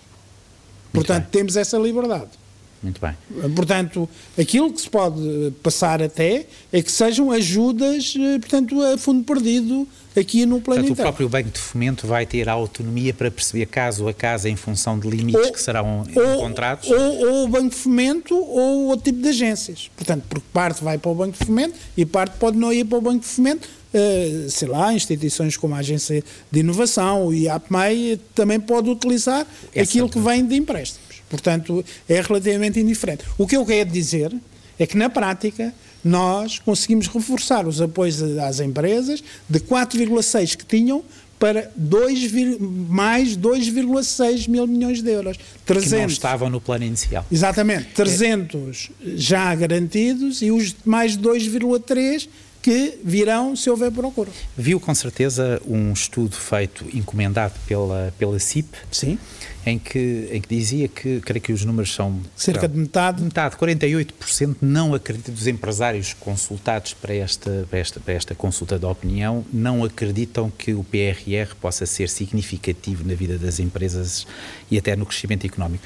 Portanto, 0.93 1.29
temos 1.31 1.57
essa 1.57 1.79
liberdade. 1.79 2.40
Muito 2.83 3.01
bem. 3.01 3.15
Portanto, 3.55 4.09
aquilo 4.39 4.73
que 4.73 4.81
se 4.81 4.89
pode 4.89 5.53
passar 5.63 6.03
até 6.03 6.47
é 6.73 6.83
que 6.83 6.91
sejam 6.91 7.31
ajudas, 7.31 8.15
eh, 8.19 8.39
portanto, 8.39 8.83
a 8.83 8.97
fundo 8.97 9.23
perdido 9.23 9.87
aqui 10.17 10.47
no 10.47 10.61
plano 10.61 10.81
portanto, 10.81 10.99
o 10.99 11.03
próprio 11.03 11.29
Banco 11.29 11.51
de 11.51 11.59
Fomento 11.59 12.07
vai 12.07 12.25
ter 12.25 12.49
a 12.49 12.53
autonomia 12.53 13.13
para 13.13 13.31
perceber 13.31 13.67
caso 13.67 14.09
a 14.09 14.15
caso 14.15 14.49
em 14.49 14.57
função 14.57 14.99
de 14.99 15.09
limites 15.09 15.47
ou, 15.47 15.53
que 15.53 15.61
serão 15.61 16.07
ou, 16.15 16.35
encontrados? 16.35 16.91
Ou, 16.91 16.99
ou, 16.99 17.45
o 17.45 17.49
Banco 17.49 17.69
de 17.69 17.77
Fomento 17.77 18.35
ou 18.35 18.87
outro 18.87 19.05
tipo 19.05 19.23
de 19.23 19.29
agências. 19.29 19.91
Portanto, 19.95 20.25
porque 20.29 20.47
parte 20.53 20.83
vai 20.83 20.97
para 20.97 21.11
o 21.11 21.15
Banco 21.15 21.39
de 21.39 21.45
Fomento 21.45 21.75
e 21.97 22.07
parte 22.07 22.39
pode 22.39 22.57
não 22.57 22.73
ir 22.73 22.85
para 22.87 22.97
o 22.97 23.01
Banco 23.01 23.21
de 23.21 23.27
Fomento, 23.27 23.69
uh, 23.93 24.51
sei 24.51 24.69
lá, 24.69 24.93
instituições 24.95 25.57
como 25.57 25.75
a 25.75 25.79
Agência 25.79 26.25
de 26.51 26.61
Inovação 26.61 27.33
e 27.33 27.47
a 27.47 27.57
APMEI 27.57 28.19
também 28.35 28.59
pode 28.59 28.89
utilizar 28.89 29.47
Essa 29.75 29.83
aquilo 29.83 30.09
que 30.09 30.19
vem 30.19 30.47
de 30.47 30.57
empréstimo. 30.57 31.10
Portanto, 31.31 31.83
é 32.09 32.21
relativamente 32.21 32.79
indiferente. 32.81 33.25
O 33.39 33.47
que 33.47 33.57
eu 33.57 33.65
quero 33.65 33.89
dizer 33.89 34.37
é 34.79 34.87
que, 34.87 34.97
na 34.97 35.09
prática, 35.09 35.73
nós 36.05 36.59
conseguimos 36.59 37.07
reforçar 37.07 37.67
os 37.67 37.81
apoios 37.81 38.21
às 38.39 38.59
empresas 38.61 39.23
de 39.49 39.61
4,6 39.61 40.57
que 40.57 40.67
tinham 40.67 41.03
para 41.39 41.71
2, 41.75 42.33
mais 42.61 43.37
2,6 43.37 44.49
mil 44.49 44.67
milhões 44.67 45.01
de 45.01 45.11
euros. 45.11 45.39
300, 45.65 45.91
que 45.91 45.97
não 45.99 46.07
estavam 46.07 46.51
no 46.51 46.61
plano 46.61 46.85
inicial. 46.85 47.25
Exatamente. 47.33 47.87
300 47.95 48.91
é. 49.01 49.05
já 49.17 49.55
garantidos 49.55 50.43
e 50.43 50.51
os 50.51 50.77
mais 50.85 51.17
2,3 51.17 52.29
que 52.61 52.99
virão 53.03 53.57
se 53.57 53.71
houver 53.71 53.91
procura. 53.91 54.31
Viu 54.55 54.79
com 54.79 54.95
certeza 54.95 55.63
um 55.67 55.95
estudo 55.95 56.37
feito, 56.37 56.85
encomendado 56.93 57.55
pela, 57.67 58.13
pela 58.19 58.39
CIP. 58.39 58.77
Sim 58.91 59.19
em 59.65 59.79
que, 59.79 60.29
em 60.33 60.41
que 60.41 60.49
dizia 60.49 60.89
que, 60.89 61.21
creio 61.21 61.41
que 61.41 61.53
os 61.53 61.65
números 61.65 61.95
são... 61.95 62.21
Cerca 62.35 62.67
de 62.67 62.77
metade. 62.77 63.23
Metade, 63.23 63.57
48% 63.57 64.57
não 64.61 64.95
acredita, 64.95 65.31
dos 65.31 65.47
empresários 65.47 66.15
consultados 66.15 66.95
para 66.95 67.15
esta, 67.15 67.67
para, 67.69 67.79
esta, 67.79 68.01
para 68.01 68.15
esta 68.15 68.35
consulta 68.35 68.79
de 68.79 68.87
opinião, 68.87 69.45
não 69.53 69.85
acreditam 69.85 70.51
que 70.51 70.73
o 70.73 70.83
PRR 70.85 71.55
possa 71.61 71.85
ser 71.85 72.09
significativo 72.09 73.07
na 73.07 73.15
vida 73.15 73.37
das 73.37 73.61
empresas 73.61 74.27
e 74.71 74.79
até 74.79 74.97
no 74.97 75.05
crescimento 75.05 75.47
económico. 75.47 75.85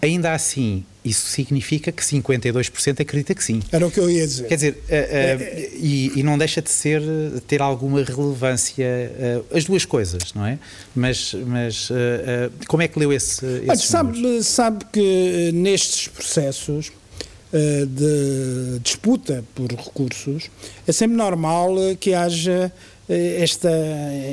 Ainda 0.00 0.32
assim, 0.32 0.84
isso 1.04 1.26
significa 1.26 1.90
que 1.90 2.02
52% 2.02 3.00
acredita 3.00 3.34
que 3.34 3.42
sim. 3.42 3.60
Era 3.72 3.86
o 3.86 3.90
que 3.90 3.98
eu 3.98 4.08
ia 4.08 4.26
dizer. 4.26 4.46
Quer 4.46 4.54
dizer, 4.54 4.72
uh, 4.72 4.74
uh, 4.74 5.76
e, 5.76 6.12
e, 6.16 6.22
não 6.22 6.38
deixa 6.38 6.62
de 6.62 6.70
ser, 6.70 7.02
ter 7.46 7.60
alguma 7.60 8.04
relevância, 8.04 8.86
uh, 9.42 9.56
as 9.56 9.64
duas 9.64 9.84
coisas, 9.84 10.32
não 10.32 10.46
é? 10.46 10.58
Mas, 10.94 11.34
mas 11.46 11.88
como 12.68 12.82
é 12.82 12.88
que 12.88 12.98
leu 12.98 13.12
esse, 13.12 13.44
sabe, 13.76 14.42
sabe 14.42 14.84
que 14.92 15.50
nestes 15.52 16.08
processos 16.08 16.92
de 17.52 18.78
disputa 18.80 19.44
por 19.54 19.70
recursos, 19.70 20.50
é 20.86 20.92
sempre 20.92 21.16
normal 21.16 21.74
que 22.00 22.14
haja 22.14 22.72
esta, 23.08 23.70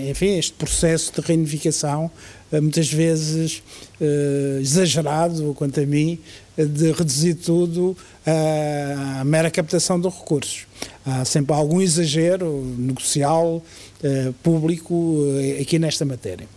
enfim, 0.09 0.37
este 0.37 0.53
processo 0.53 1.13
de 1.13 1.27
reunificação 1.27 2.09
eh, 2.09 2.38
muitas 2.53 2.91
vezes 2.91 3.61
uh, 4.01 4.59
exagerado, 4.59 5.53
quanto 5.55 5.79
a 5.79 5.85
mim, 5.85 6.19
de 6.57 6.91
reduzir 6.91 7.35
tudo 7.35 7.95
à 8.25 9.23
mera 9.23 9.49
captação 9.51 9.99
de 9.99 10.07
recursos. 10.07 10.67
Há 11.05 11.23
sempre 11.25 11.55
algum 11.55 11.81
exagero 11.81 12.63
negocial, 12.77 13.63
uh, 14.03 14.33
público, 14.43 15.25
aqui 15.61 15.77
nesta 15.77 16.05
matéria. 16.05 16.47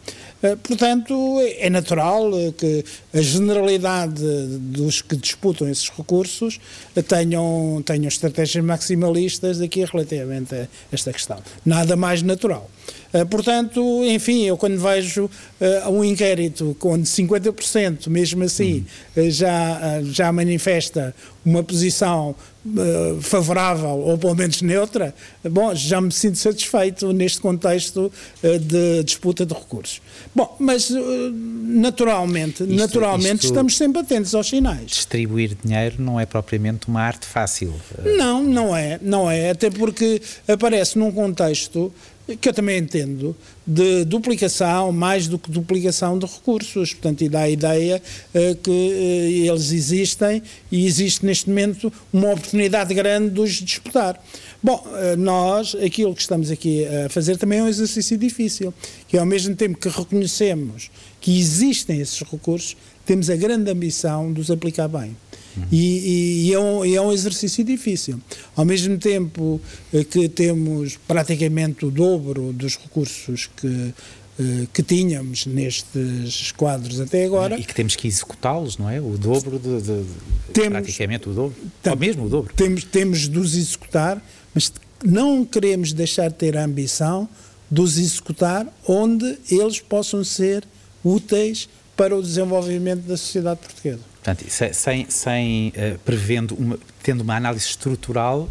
Portanto, 0.63 1.39
é 1.59 1.71
natural 1.71 2.31
que 2.59 2.85
a 3.15 3.21
generalidade 3.21 4.23
dos 4.59 5.01
que 5.01 5.17
disputam 5.17 5.69
esses 5.69 5.89
recursos 5.89 6.59
tenham, 7.07 7.83
tenham 7.85 8.09
estratégias 8.09 8.65
maximalistas 8.65 9.61
aqui 9.61 9.85
relativamente 9.85 10.55
a 10.55 10.69
esta 10.91 11.13
questão. 11.13 11.39
Nada 11.65 11.95
mais 11.95 12.23
natural. 12.23 12.69
Eh, 13.13 13.25
portanto, 13.25 14.03
enfim, 14.05 14.45
eu 14.45 14.57
quando 14.57 14.79
vejo 14.79 15.25
uh, 15.25 15.91
um 15.91 16.03
inquérito 16.03 16.75
onde 16.83 17.05
50% 17.05 18.09
mesmo 18.09 18.45
assim 18.45 18.85
uhum. 19.17 19.31
já, 19.31 20.01
já 20.05 20.33
manifesta 20.33 21.15
uma 21.45 21.63
posição 21.63 22.35
uh, 22.67 23.21
favorável 23.21 23.89
ou 23.89 24.19
pelo 24.19 24.35
menos 24.35 24.63
neutra, 24.63 25.15
bom, 25.45 25.75
já 25.75 26.01
me 26.01 26.13
sinto 26.13 26.39
satisfeito 26.39 27.13
neste 27.13 27.41
contexto 27.41 28.13
uh, 28.43 28.59
de 28.59 29.05
disputa 29.05 29.45
de 29.45 29.55
recursos. 29.55 30.01
Bom, 30.35 30.57
mas 30.59 30.91
naturalmente, 31.31 32.63
isto, 32.63 32.75
naturalmente 32.75 33.35
isto 33.35 33.47
estamos 33.47 33.77
sempre 33.77 34.01
atentos 34.01 34.35
aos 34.35 34.49
sinais. 34.49 34.87
Distribuir 34.87 35.57
dinheiro 35.63 35.97
não 35.99 36.19
é 36.19 36.25
propriamente 36.25 36.89
uma 36.89 37.03
arte 37.03 37.27
fácil. 37.27 37.75
Não, 38.17 38.43
não 38.43 38.75
é, 38.75 38.99
não 39.03 39.31
é, 39.31 39.51
até 39.51 39.71
porque 39.71 40.23
aparece 40.49 40.99
num 40.99 41.13
contexto 41.13 41.93
que 42.41 42.49
eu 42.49 42.53
também 42.53 42.79
entendo, 42.79 43.37
de 43.67 44.05
duplicação, 44.05 44.93
mais 44.93 45.27
do 45.27 45.39
que 45.39 45.51
duplicação 45.51 46.19
de 46.19 46.27
recursos. 46.27 46.93
Portanto, 46.93 47.23
e 47.23 47.29
dá 47.29 47.41
a 47.41 47.51
ideia 47.51 48.01
uh, 48.35 48.55
que 48.57 48.71
uh, 48.71 49.51
eles 49.51 49.73
existem 49.73 50.43
e 50.71 50.87
existe 50.87 51.27
neste 51.27 51.49
momento 51.49 51.93
uma 52.13 52.33
oportunidade 52.33 52.95
grande 52.95 53.31
de 53.31 53.41
os 53.41 53.51
disputar. 53.51 54.23
Bom, 54.63 54.85
uh, 54.87 55.17
nós, 55.17 55.75
aquilo 55.75 56.15
que 56.15 56.23
estamos 56.23 56.51
aqui 56.51 56.87
a 56.87 57.09
fazer 57.09 57.37
também 57.37 57.59
é 57.59 57.63
um 57.63 57.69
exercício 57.69 58.17
difícil, 58.17 58.73
que 59.09 59.19
ao 59.19 59.27
mesmo 59.27 59.55
tempo 59.57 59.79
que 59.79 59.89
reconhecemos 59.89 60.91
que 61.21 61.39
existem 61.39 62.01
esses 62.01 62.21
recursos, 62.21 62.77
temos 63.05 63.29
a 63.31 63.37
grande 63.37 63.71
ambição 63.71 64.33
de 64.33 64.41
os 64.41 64.51
aplicar 64.51 64.89
bem. 64.89 65.17
Uhum. 65.57 65.65
E, 65.71 66.49
e, 66.49 66.53
é 66.53 66.59
um, 66.59 66.85
e, 66.85 66.97
é 66.97 67.01
um, 67.01 67.13
exercício 67.13 67.65
difícil. 67.65 68.21
Ao 68.57 68.65
mesmo 68.65 68.97
tempo 68.99 69.61
eh, 69.93 70.05
que 70.05 70.29
temos 70.29 70.99
praticamente 71.07 71.85
o 71.85 71.91
dobro 71.91 72.53
dos 72.53 72.77
recursos 72.77 73.51
que, 73.57 73.95
eh, 74.41 74.67
que 74.73 74.83
tínhamos 74.83 75.47
nestes 75.47 76.53
quadros 76.53 77.01
até 77.01 77.25
agora. 77.25 77.59
E 77.59 77.65
que 77.65 77.75
temos 77.75 77.97
que 77.97 78.09
executá-los, 78.09 78.79
não 78.79 78.89
é? 78.89 79.01
O 79.01 79.19
dobro 79.19 79.59
de, 79.59 79.81
de, 79.81 80.03
de 80.03 80.53
temos, 80.53 80.73
praticamente 80.73 81.29
o 81.29 81.33
dobro. 81.33 81.57
Tam, 81.83 81.93
ou 81.93 81.99
mesmo 81.99 82.25
o 82.25 82.29
dobro. 82.29 82.55
Temos, 82.55 82.85
temos 82.85 83.29
de 83.29 83.39
os 83.39 83.55
executar, 83.55 84.23
mas 84.55 84.73
não 85.05 85.45
queremos 85.45 85.93
deixar 85.93 86.29
de 86.29 86.37
ter 86.37 86.57
a 86.57 86.65
ambição 86.65 87.29
de 87.71 87.81
os 87.81 87.99
executar 87.99 88.67
onde 88.87 89.39
eles 89.51 89.81
possam 89.81 90.23
ser 90.23 90.65
úteis 91.05 91.69
para 91.97 92.17
o 92.17 92.23
desenvolvimento 92.23 93.03
da 93.03 93.17
sociedade 93.17 93.61
portuguesa. 93.61 94.12
Portanto, 94.23 94.49
sem, 94.49 95.11
sem 95.11 95.69
uh, 95.71 95.99
prevendo, 96.05 96.55
uma, 96.55 96.79
tendo 97.03 97.23
uma 97.23 97.37
análise 97.37 97.67
estrutural 97.67 98.49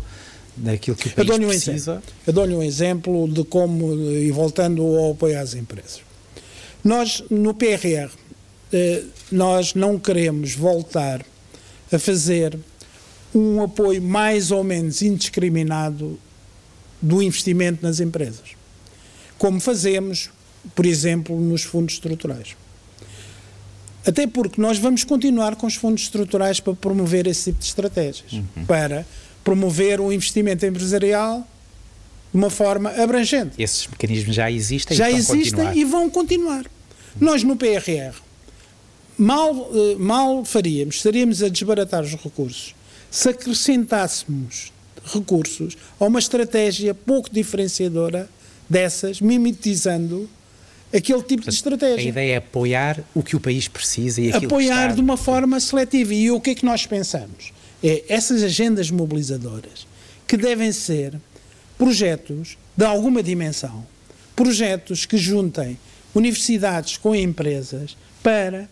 daquilo 0.58 0.98
que 0.98 1.08
o 1.08 1.12
país 1.12 1.30
eu 1.30 1.40
precisa. 1.40 1.96
Um 1.96 2.02
eu 2.28 2.34
dou-lhe 2.34 2.54
um 2.54 2.62
exemplo 2.62 3.28
de 3.30 3.46
como, 3.46 3.94
e 3.94 4.30
voltando 4.32 4.82
ao 4.84 5.12
apoio 5.12 5.40
às 5.40 5.54
empresas. 5.54 6.02
Nós, 6.84 7.24
no 7.30 7.54
PRR, 7.54 8.12
eh, 8.74 9.04
nós 9.32 9.74
não 9.74 9.98
queremos 9.98 10.56
voltar 10.56 11.26
a 11.92 11.98
fazer 11.98 12.58
um 13.34 13.62
apoio 13.62 14.02
mais 14.02 14.52
ou 14.52 14.64
menos 14.64 15.02
indiscriminado 15.02 16.20
do 17.02 17.22
investimento 17.22 17.82
nas 17.82 18.00
empresas. 18.00 18.56
como 19.38 19.60
fazemos, 19.60 20.30
por 20.76 20.86
exemplo, 20.86 21.40
nos 21.40 21.64
fundos 21.64 21.96
estruturais. 21.96 22.56
Até 24.06 24.26
porque 24.26 24.60
nós 24.60 24.78
vamos 24.78 25.04
continuar 25.04 25.56
com 25.56 25.68
os 25.68 25.76
fundos 25.76 26.04
estruturais 26.04 26.60
para 26.60 26.74
promover 26.74 27.28
esse 27.28 27.52
tipo 27.52 27.60
de 27.60 27.66
estratégias, 27.66 28.34
uhum. 28.34 28.66
para 28.66 29.06
promover 29.44 30.00
o 30.00 30.12
investimento 30.12 30.66
empresarial 30.66 31.48
de 32.32 32.38
uma 32.38 32.50
forma 32.50 32.90
abrangente. 32.92 33.62
Esses 33.62 33.88
mecanismos 33.88 34.36
já 34.36 34.50
existem 34.50 34.98
já 34.98 35.10
e 35.10 35.16
existem 35.16 35.52
continuar. 35.52 35.78
e 35.78 35.84
vão 35.86 36.10
continuar. 36.10 36.66
Nós 37.20 37.44
no 37.44 37.56
PRR 37.56 38.16
mal, 39.18 39.70
eh, 39.74 39.96
mal 40.00 40.46
faríamos, 40.46 40.96
estaríamos 40.96 41.44
a 41.44 41.50
desbaratar 41.50 42.04
os 42.04 42.14
recursos 42.14 42.74
se 43.12 43.28
acrescentássemos 43.28 44.72
recursos 45.04 45.78
a 46.00 46.06
uma 46.06 46.20
estratégia 46.20 46.96
pouco 46.96 47.30
diferenciadora 47.30 48.30
dessas, 48.70 49.20
mimetizando 49.20 50.30
aquele 50.94 51.20
tipo 51.20 51.44
Portanto, 51.44 51.50
de 51.50 51.56
estratégia. 51.56 51.98
A 51.98 52.10
ideia 52.10 52.34
é 52.34 52.38
apoiar 52.38 53.04
o 53.14 53.24
que 53.24 53.36
o 53.36 53.40
país 53.40 53.68
precisa 53.68 54.22
e 54.22 54.32
Apoiar 54.32 54.84
está... 54.84 54.96
de 54.96 55.02
uma 55.02 55.18
forma 55.18 55.60
seletiva. 55.60 56.14
E 56.14 56.32
o 56.32 56.40
que 56.40 56.52
é 56.52 56.56
que 56.56 56.66
nós 56.66 56.86
pensamos? 56.86 57.54
É 57.84 58.04
essas 58.08 58.44
agendas 58.44 58.92
mobilizadoras 58.92 59.88
que 60.28 60.38
devem 60.38 60.72
ser 60.72 61.14
projetos 61.78 62.58
de 62.78 62.86
alguma 62.86 63.24
dimensão, 63.24 63.86
projetos 64.36 65.06
que 65.06 65.18
juntem 65.18 65.78
universidades 66.14 66.98
com 66.98 67.16
empresas 67.16 67.98
para 68.22 68.70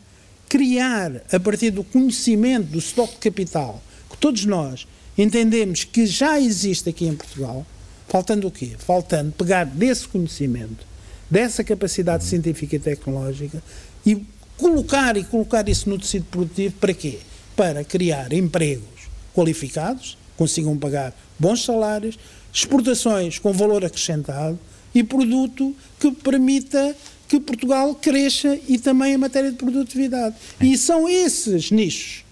criar, 0.48 1.22
a 1.32 1.40
partir 1.40 1.72
do 1.72 1.84
conhecimento 1.84 2.68
do 2.68 2.80
estoque 2.80 3.14
de 3.14 3.20
capital, 3.20 3.82
que 4.10 4.18
todos 4.18 4.46
nós 4.46 4.88
entendemos 5.18 5.84
que 5.84 6.06
já 6.06 6.40
existe 6.40 6.90
aqui 6.90 7.06
em 7.06 7.16
Portugal, 7.16 7.66
faltando 8.08 8.48
o 8.48 8.52
quê? 8.52 8.72
Faltando 8.78 9.32
pegar 9.34 9.66
desse 9.66 10.08
conhecimento, 10.08 10.86
dessa 11.30 11.64
capacidade 11.64 12.24
científica 12.24 12.76
e 12.76 12.80
tecnológica 12.80 13.62
e 14.06 14.26
colocar 14.58 15.16
e 15.18 15.24
colocar 15.24 15.68
isso 15.70 15.90
no 15.90 15.98
tecido 15.98 16.26
produtivo 16.26 16.76
para 16.80 16.94
quê? 16.94 17.20
Para 17.56 17.84
criar 17.84 18.34
empregos 18.34 19.10
qualificados, 19.34 20.18
consigam 20.36 20.78
pagar 20.78 21.14
bons 21.38 21.64
salários, 21.64 22.18
exportações 22.54 23.38
com 23.38 23.54
valor 23.54 23.86
acrescentado 23.86 24.60
e 24.94 25.04
produto 25.04 25.76
que 26.00 26.12
permita 26.12 26.96
que 27.28 27.40
Portugal 27.40 27.94
cresça 27.94 28.58
e 28.68 28.80
também 28.80 29.14
em 29.14 29.18
matéria 29.18 29.52
de 29.52 29.58
produtividade. 29.58 30.36
E 30.60 30.76
são 30.78 31.08
esses 31.08 31.70
nichos 31.70 32.24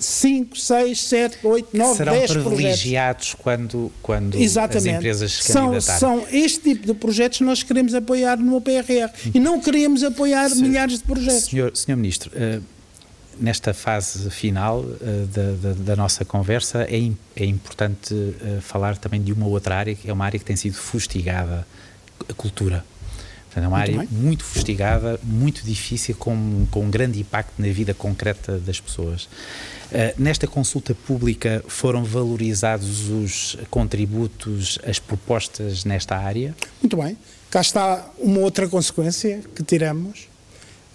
5, 0.00 0.58
6, 0.58 0.98
7, 0.98 1.38
8, 1.46 1.76
9, 1.76 1.96
Serão 1.96 2.12
10 2.14 2.32
privilegiados 2.32 3.34
quando, 3.34 3.92
quando 4.02 4.38
as 4.38 4.86
empresas 4.86 5.32
se 5.32 5.52
são, 5.52 5.78
são 5.78 6.26
este 6.32 6.60
tipo 6.60 6.86
de 6.86 6.94
projetos 6.94 7.38
que 7.38 7.44
nós 7.44 7.62
queremos 7.62 7.94
apoiar 7.94 8.38
no 8.38 8.60
PRR 8.62 9.10
e 9.34 9.38
não 9.38 9.60
queremos 9.60 10.02
apoiar 10.02 10.48
Se, 10.48 10.62
milhares 10.62 10.98
de 10.98 11.04
projetos. 11.04 11.44
Senhor, 11.44 11.76
senhor 11.76 11.98
Ministro, 11.98 12.30
uh, 12.34 12.62
nesta 13.38 13.74
fase 13.74 14.30
final 14.30 14.80
uh, 14.80 15.26
da, 15.26 15.68
da, 15.68 15.74
da, 15.74 15.96
nossa 15.96 16.24
conversa 16.24 16.84
é, 16.84 17.10
é 17.36 17.44
importante 17.44 18.14
uh, 18.14 18.60
falar 18.62 18.96
também 18.96 19.20
de 19.20 19.34
uma 19.34 19.46
outra 19.46 19.76
área, 19.76 19.94
que 19.94 20.08
é 20.08 20.12
uma 20.12 20.24
área 20.24 20.38
que 20.38 20.44
tem 20.46 20.56
sido 20.56 20.76
fustigada, 20.76 21.66
a 22.26 22.32
cultura. 22.32 22.82
Portanto, 23.50 23.64
é 23.64 23.68
uma 23.68 23.78
muito 23.78 23.90
área 23.90 23.98
bem. 23.98 24.08
muito 24.12 24.44
fustigada, 24.44 25.20
muito 25.24 25.64
difícil, 25.64 26.14
com, 26.14 26.66
com 26.70 26.84
um 26.84 26.90
grande 26.90 27.18
impacto 27.18 27.52
na 27.58 27.68
vida 27.68 27.92
concreta 27.92 28.58
das 28.58 28.80
pessoas. 28.80 29.24
Uh, 29.24 30.14
nesta 30.16 30.46
consulta 30.46 30.94
pública 30.94 31.62
foram 31.66 32.04
valorizados 32.04 33.08
os 33.08 33.56
contributos, 33.68 34.78
as 34.86 35.00
propostas 35.00 35.84
nesta 35.84 36.16
área? 36.16 36.54
Muito 36.80 36.96
bem. 36.96 37.18
Cá 37.50 37.60
está 37.60 38.08
uma 38.20 38.38
outra 38.38 38.68
consequência 38.68 39.40
que 39.52 39.64
tiramos 39.64 40.28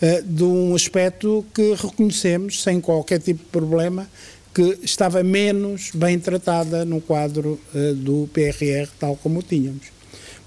uh, 0.02 0.24
de 0.24 0.44
um 0.44 0.74
aspecto 0.74 1.46
que 1.54 1.74
reconhecemos, 1.74 2.63
sem 2.63 2.80
qualquer 2.80 3.20
tipo 3.20 3.44
de 3.44 3.50
problema, 3.50 4.08
que 4.54 4.80
estava 4.82 5.22
menos 5.22 5.91
bem 5.94 6.18
tratada 6.18 6.86
no 6.86 7.02
quadro 7.02 7.60
uh, 7.74 7.94
do 7.96 8.30
PRR, 8.32 8.88
tal 8.98 9.18
como 9.18 9.39
o 9.39 9.44
tínhamos. 9.44 9.94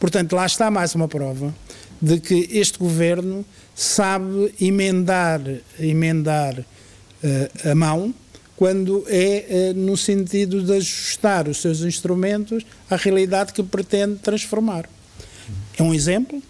Portanto, 0.00 0.34
lá 0.34 0.46
está 0.46 0.70
mais 0.70 0.94
uma 0.94 1.06
prova 1.06 1.52
de 2.00 2.20
que 2.20 2.48
este 2.52 2.78
governo 2.78 3.44
sabe 3.74 4.52
emendar, 4.60 5.40
emendar 5.78 6.58
uh, 6.58 7.70
a 7.70 7.74
mão 7.74 8.14
quando 8.56 9.04
é 9.08 9.72
uh, 9.72 9.78
no 9.78 9.96
sentido 9.96 10.62
de 10.62 10.72
ajustar 10.72 11.48
os 11.48 11.58
seus 11.60 11.82
instrumentos 11.82 12.64
à 12.90 12.96
realidade 12.96 13.52
que 13.52 13.62
pretende 13.62 14.16
transformar. 14.16 14.88
É 15.78 15.82
um 15.82 15.94
exemplo. 15.94 16.42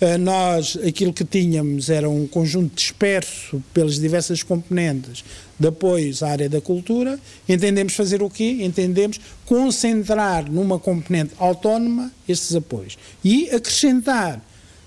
Uh, 0.00 0.18
nós, 0.18 0.76
aquilo 0.86 1.12
que 1.12 1.24
tínhamos 1.24 1.88
era 1.88 2.08
um 2.08 2.26
conjunto 2.26 2.74
disperso 2.74 3.62
pelas 3.72 3.98
diversas 3.98 4.42
componentes 4.42 5.24
de 5.58 5.68
apoios 5.68 6.22
à 6.22 6.30
área 6.30 6.48
da 6.48 6.60
cultura. 6.60 7.18
Entendemos 7.48 7.94
fazer 7.94 8.22
o 8.22 8.28
quê? 8.28 8.58
Entendemos 8.60 9.20
concentrar 9.46 10.50
numa 10.50 10.78
componente 10.78 11.32
autónoma 11.38 12.12
esses 12.28 12.54
apoios 12.54 12.98
e 13.24 13.48
acrescentar 13.50 14.42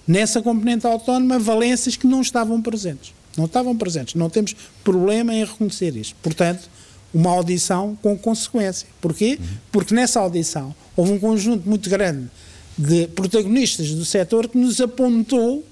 nessa 0.08 0.41
componente 0.41 0.88
autónoma 0.88 1.38
valências 1.38 1.96
que 1.96 2.08
não 2.08 2.22
estavam 2.22 2.62
presentes. 2.62 3.13
Não 3.38 3.46
estavam 3.46 3.76
presentes. 3.76 4.15
Não 4.15 4.30
temos 4.30 4.56
problema 4.84 5.34
em 5.34 5.43
reconhecer 5.43 5.96
isto. 5.96 6.15
Portanto, 6.22 6.70
uma 7.13 7.32
audição 7.32 7.98
com 8.02 8.17
consequência. 8.17 8.88
Porquê? 9.02 9.39
Porque 9.72 9.93
nessa 9.93 10.20
audição 10.20 10.76
houve 10.96 11.12
um 11.12 11.20
conjunto 11.20 11.67
muito 11.67 11.89
grande 11.89 12.30
de 12.78 13.08
protagonistas 13.08 13.91
do 13.91 14.06
setor 14.06 14.48
que 14.48 14.58
nos 14.58 14.80
apontou 14.80 15.65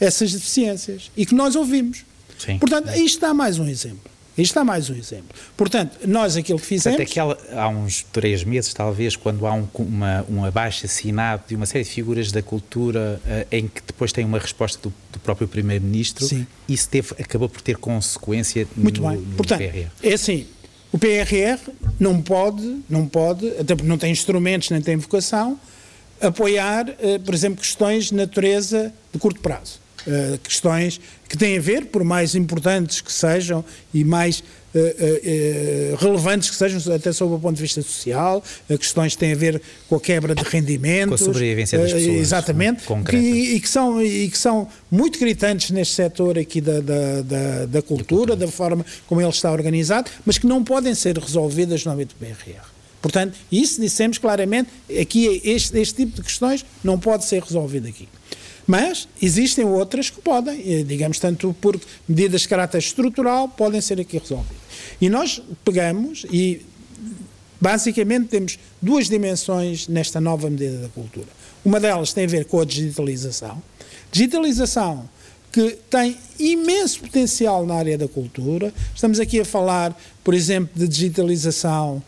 essas 0.00 0.32
deficiências 0.32 1.10
e 1.16 1.26
que 1.26 1.34
nós 1.34 1.56
ouvimos. 1.56 2.04
Sim. 2.38 2.58
Portanto, 2.58 2.88
aí 2.88 3.04
está 3.04 3.34
mais 3.34 3.58
um 3.58 3.66
exemplo. 3.66 4.10
Isto 4.42 4.52
está 4.52 4.64
mais 4.64 4.88
um 4.88 4.94
exemplo. 4.94 5.36
Portanto, 5.56 5.98
nós 6.06 6.36
aquilo 6.36 6.60
que 6.60 6.66
fizemos. 6.66 7.00
Até 7.00 7.04
que 7.04 7.18
há 7.18 7.68
uns 7.68 8.04
três 8.12 8.44
meses, 8.44 8.72
talvez, 8.72 9.16
quando 9.16 9.46
há 9.46 9.52
um, 9.52 9.66
uma, 9.78 10.24
um 10.30 10.44
abaixo 10.44 10.86
assinado 10.86 11.42
de 11.48 11.56
uma 11.56 11.66
série 11.66 11.82
de 11.82 11.90
figuras 11.90 12.30
da 12.30 12.40
cultura 12.40 13.20
uh, 13.24 13.46
em 13.50 13.66
que 13.66 13.82
depois 13.84 14.12
tem 14.12 14.24
uma 14.24 14.38
resposta 14.38 14.80
do, 14.80 14.94
do 15.12 15.18
próprio 15.18 15.48
Primeiro-Ministro, 15.48 16.24
isso 16.68 16.88
teve, 16.88 17.14
acabou 17.18 17.48
por 17.48 17.60
ter 17.60 17.76
consequência 17.76 18.66
Muito 18.76 19.02
no, 19.02 19.08
bem. 19.08 19.18
no 19.18 19.36
Portanto, 19.36 19.58
PRR. 19.58 19.86
É 20.02 20.12
assim. 20.12 20.46
O 20.90 20.98
PRR 20.98 21.58
não 22.00 22.22
pode, 22.22 22.80
não 22.88 23.06
pode, 23.06 23.46
até 23.58 23.74
porque 23.74 23.88
não 23.88 23.98
tem 23.98 24.10
instrumentos 24.10 24.70
nem 24.70 24.80
tem 24.80 24.96
vocação, 24.96 25.58
apoiar, 26.20 26.88
uh, 26.88 27.20
por 27.24 27.34
exemplo, 27.34 27.60
questões 27.60 28.06
de 28.06 28.14
natureza 28.14 28.92
de 29.12 29.18
curto 29.18 29.40
prazo. 29.40 29.80
Uh, 30.06 30.38
questões 30.38 31.00
que 31.28 31.36
têm 31.36 31.58
a 31.58 31.60
ver, 31.60 31.86
por 31.86 32.02
mais 32.04 32.34
importantes 32.34 33.00
que 33.00 33.12
sejam 33.12 33.64
e 33.92 34.04
mais 34.04 34.42
uh, 34.74 34.78
uh, 34.78 35.96
relevantes 35.96 36.48
que 36.48 36.56
sejam, 36.56 36.94
até 36.94 37.12
sob 37.12 37.34
o 37.34 37.38
ponto 37.38 37.56
de 37.56 37.62
vista 37.62 37.82
social, 37.82 38.42
questões 38.68 39.14
que 39.14 39.18
têm 39.18 39.32
a 39.32 39.36
ver 39.36 39.60
com 39.88 39.96
a 39.96 40.00
quebra 40.00 40.34
de 40.34 40.42
rendimentos. 40.44 41.20
Com 41.20 41.30
a 41.30 41.34
sobrevivência 41.34 41.78
das 41.78 41.92
pessoas. 41.92 42.16
Exatamente. 42.16 42.82
Que, 43.04 43.16
e, 43.16 43.60
que 43.60 43.68
são, 43.68 44.02
e 44.02 44.28
que 44.30 44.38
são 44.38 44.68
muito 44.90 45.18
gritantes 45.18 45.70
neste 45.70 45.94
setor 45.94 46.38
aqui 46.38 46.60
da, 46.60 46.80
da, 46.80 47.22
da, 47.22 47.66
da 47.66 47.82
cultura, 47.82 48.36
da 48.36 48.48
forma 48.48 48.86
como 49.06 49.20
ele 49.20 49.30
está 49.30 49.52
organizado, 49.52 50.10
mas 50.24 50.38
que 50.38 50.46
não 50.46 50.64
podem 50.64 50.94
ser 50.94 51.18
resolvidas 51.18 51.84
no 51.84 51.92
âmbito 51.92 52.14
do 52.14 52.24
BRR. 52.24 52.78
Portanto, 53.00 53.36
isso 53.50 53.80
dissemos 53.80 54.18
claramente, 54.18 54.70
aqui 55.00 55.40
este, 55.44 55.78
este 55.78 55.94
tipo 55.94 56.16
de 56.16 56.22
questões 56.22 56.64
não 56.82 56.98
pode 56.98 57.24
ser 57.24 57.42
resolvido 57.42 57.86
aqui. 57.86 58.08
Mas 58.68 59.08
existem 59.22 59.64
outras 59.64 60.10
que 60.10 60.20
podem, 60.20 60.60
eh, 60.60 60.82
digamos, 60.82 61.18
tanto 61.18 61.56
por 61.58 61.80
medidas 62.06 62.42
de 62.42 62.48
caráter 62.48 62.76
estrutural, 62.76 63.48
podem 63.48 63.80
ser 63.80 63.98
aqui 63.98 64.18
resolvidas. 64.18 64.58
E 65.00 65.08
nós 65.08 65.40
pegamos 65.64 66.26
e 66.30 66.60
basicamente 67.58 68.28
temos 68.28 68.58
duas 68.80 69.08
dimensões 69.08 69.88
nesta 69.88 70.20
nova 70.20 70.50
medida 70.50 70.82
da 70.82 70.88
cultura. 70.90 71.28
Uma 71.64 71.80
delas 71.80 72.12
tem 72.12 72.24
a 72.24 72.28
ver 72.28 72.44
com 72.44 72.60
a 72.60 72.64
digitalização. 72.66 73.62
Digitalização 74.12 75.08
que 75.50 75.78
tem 75.88 76.18
imenso 76.38 77.00
potencial 77.00 77.64
na 77.64 77.74
área 77.74 77.96
da 77.96 78.06
cultura. 78.06 78.72
Estamos 78.94 79.18
aqui 79.18 79.40
a 79.40 79.46
falar, 79.46 79.98
por 80.22 80.34
exemplo, 80.34 80.70
de 80.78 80.86
digitalização 80.86 82.02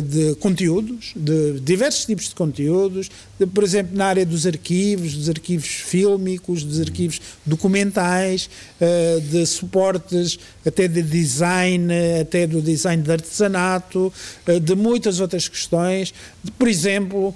de 0.00 0.34
conteúdos, 0.36 1.12
de 1.16 1.58
diversos 1.60 2.04
tipos 2.04 2.28
de 2.28 2.34
conteúdos, 2.34 3.10
de, 3.38 3.46
por 3.46 3.64
exemplo, 3.64 3.96
na 3.96 4.06
área 4.06 4.24
dos 4.24 4.46
arquivos, 4.46 5.14
dos 5.14 5.28
arquivos 5.28 5.66
fílmicos, 5.66 6.62
dos 6.62 6.80
arquivos 6.80 7.20
documentais, 7.44 8.48
eh, 8.80 9.20
de 9.30 9.44
suportes 9.44 10.38
até 10.66 10.88
de 10.88 11.02
design, 11.02 11.88
até 12.20 12.46
do 12.46 12.60
design 12.60 13.02
de 13.02 13.10
artesanato, 13.10 14.12
eh, 14.46 14.58
de 14.58 14.74
muitas 14.74 15.20
outras 15.20 15.48
questões. 15.48 16.12
Por 16.58 16.68
exemplo, 16.68 17.34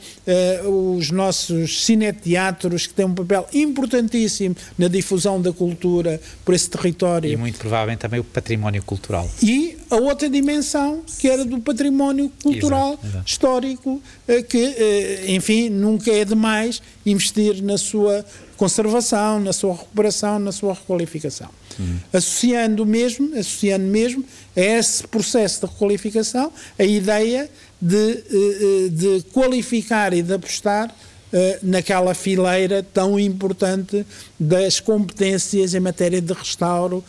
os 0.64 1.10
nossos 1.10 1.84
cineteatros, 1.84 2.86
que 2.86 2.94
têm 2.94 3.06
um 3.06 3.14
papel 3.14 3.46
importantíssimo 3.52 4.56
na 4.76 4.88
difusão 4.88 5.40
da 5.40 5.52
cultura 5.52 6.20
por 6.44 6.54
esse 6.54 6.68
território. 6.68 7.30
E 7.30 7.36
muito 7.36 7.58
provavelmente 7.58 8.00
também 8.00 8.20
o 8.20 8.24
património 8.24 8.82
cultural. 8.82 9.28
E 9.42 9.76
a 9.90 9.96
outra 9.96 10.28
dimensão, 10.28 11.02
que 11.18 11.28
era 11.28 11.44
do 11.44 11.60
património 11.60 12.30
cultural, 12.42 12.92
exato, 12.92 13.06
exato. 13.06 13.24
histórico, 13.26 14.02
eh, 14.26 14.42
que, 14.42 14.58
eh, 14.58 15.24
enfim, 15.28 15.68
nunca 15.68 16.10
é 16.10 16.24
demais 16.24 16.82
investir 17.04 17.62
na 17.62 17.78
sua 17.78 18.24
conservação, 18.56 19.38
na 19.40 19.52
sua 19.52 19.74
recuperação, 19.74 20.38
na 20.38 20.52
sua 20.52 20.74
requalificação. 20.74 21.48
Uhum. 21.78 21.98
Associando 22.12 22.84
mesmo, 22.86 23.32
associando 23.34 23.84
mesmo 23.84 24.24
a 24.56 24.60
esse 24.60 25.06
processo 25.06 25.66
de 25.66 25.72
requalificação 25.72 26.52
a 26.78 26.84
ideia 26.84 27.48
de, 27.80 27.96
eh, 27.96 28.88
de 28.90 29.22
qualificar 29.32 30.14
e 30.14 30.22
de 30.22 30.32
apostar 30.32 30.94
eh, 31.32 31.58
naquela 31.62 32.14
fileira 32.14 32.82
tão 32.82 33.18
importante 33.18 34.06
das 34.38 34.80
competências 34.80 35.74
em 35.74 35.80
matéria 35.80 36.20
de 36.20 36.32
restauro, 36.32 37.04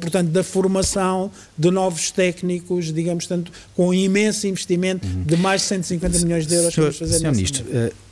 portanto, 0.00 0.30
da 0.30 0.42
formação 0.42 1.30
de 1.56 1.70
novos 1.70 2.10
técnicos, 2.10 2.92
digamos, 2.92 3.26
tanto 3.26 3.52
com 3.76 3.88
um 3.88 3.94
imenso 3.94 4.46
investimento 4.46 5.06
de 5.06 5.36
mais 5.36 5.60
de 5.60 5.68
150 5.68 6.18
milhões 6.20 6.46
de 6.46 6.54
euros 6.54 6.74
que 6.74 6.80
vamos 6.80 6.98
fazer 6.98 7.18
Senhor 7.18 7.34
Ministro, 7.34 7.64
uh, 7.64 8.07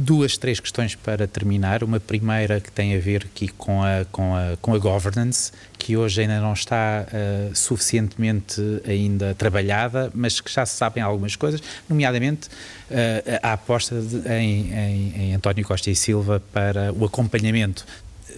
duas, 0.00 0.36
três 0.38 0.58
questões 0.58 0.94
para 0.94 1.26
terminar. 1.26 1.84
Uma 1.84 2.00
primeira 2.00 2.60
que 2.60 2.72
tem 2.72 2.96
a 2.96 2.98
ver 2.98 3.28
aqui 3.32 3.48
com 3.48 3.82
a, 3.82 4.04
com 4.10 4.34
a, 4.34 4.56
com 4.60 4.74
a 4.74 4.78
governance, 4.78 5.52
que 5.78 5.96
hoje 5.96 6.22
ainda 6.22 6.40
não 6.40 6.52
está 6.52 7.06
uh, 7.06 7.54
suficientemente 7.54 8.60
ainda 8.86 9.34
trabalhada, 9.34 10.10
mas 10.14 10.40
que 10.40 10.50
já 10.50 10.64
se 10.64 10.76
sabem 10.76 11.02
algumas 11.02 11.36
coisas, 11.36 11.62
nomeadamente 11.88 12.48
uh, 12.48 13.38
a 13.42 13.52
aposta 13.52 14.00
de, 14.00 14.28
em, 14.28 14.72
em, 14.72 15.14
em 15.16 15.34
António 15.34 15.64
Costa 15.64 15.90
e 15.90 15.96
Silva 15.96 16.42
para 16.52 16.92
o 16.92 17.04
acompanhamento 17.04 17.84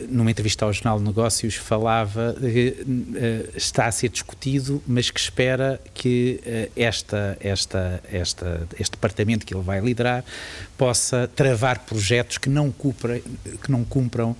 numa 0.08 0.30
entrevista 0.30 0.64
ao 0.64 0.72
Jornal 0.72 0.98
de 0.98 1.04
Negócios, 1.04 1.54
falava 1.54 2.34
que 2.38 2.76
uh, 2.80 3.56
está 3.56 3.86
a 3.86 3.92
ser 3.92 4.08
discutido, 4.08 4.82
mas 4.86 5.10
que 5.10 5.20
espera 5.20 5.80
que 5.94 6.40
uh, 6.44 6.72
esta, 6.76 7.36
esta, 7.40 8.02
esta, 8.10 8.68
este 8.78 8.92
departamento 8.92 9.46
que 9.46 9.54
ele 9.54 9.62
vai 9.62 9.80
liderar 9.80 10.24
possa 10.76 11.28
travar 11.34 11.80
projetos 11.80 12.38
que 12.38 12.48
não, 12.48 12.72
que 12.72 13.70
não 13.70 13.84
cumpram 13.84 14.36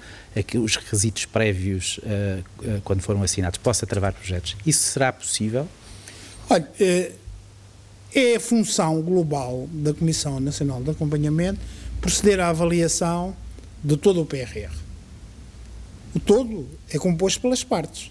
os 0.62 0.76
requisitos 0.76 1.26
prévios 1.26 1.98
uh, 1.98 2.80
quando 2.84 3.00
foram 3.00 3.22
assinados, 3.22 3.58
possa 3.58 3.86
travar 3.86 4.12
projetos. 4.12 4.56
Isso 4.66 4.84
será 4.84 5.12
possível? 5.12 5.68
Olha, 6.48 6.68
é 8.14 8.36
a 8.36 8.40
função 8.40 9.00
global 9.00 9.68
da 9.72 9.94
Comissão 9.94 10.38
Nacional 10.40 10.82
de 10.82 10.90
Acompanhamento 10.90 11.60
proceder 12.00 12.40
à 12.40 12.48
avaliação 12.48 13.34
de 13.82 13.96
todo 13.96 14.20
o 14.20 14.26
PRR 14.26 14.91
o 16.14 16.20
todo 16.20 16.66
é 16.90 16.98
composto 16.98 17.40
pelas 17.40 17.64
partes. 17.64 18.11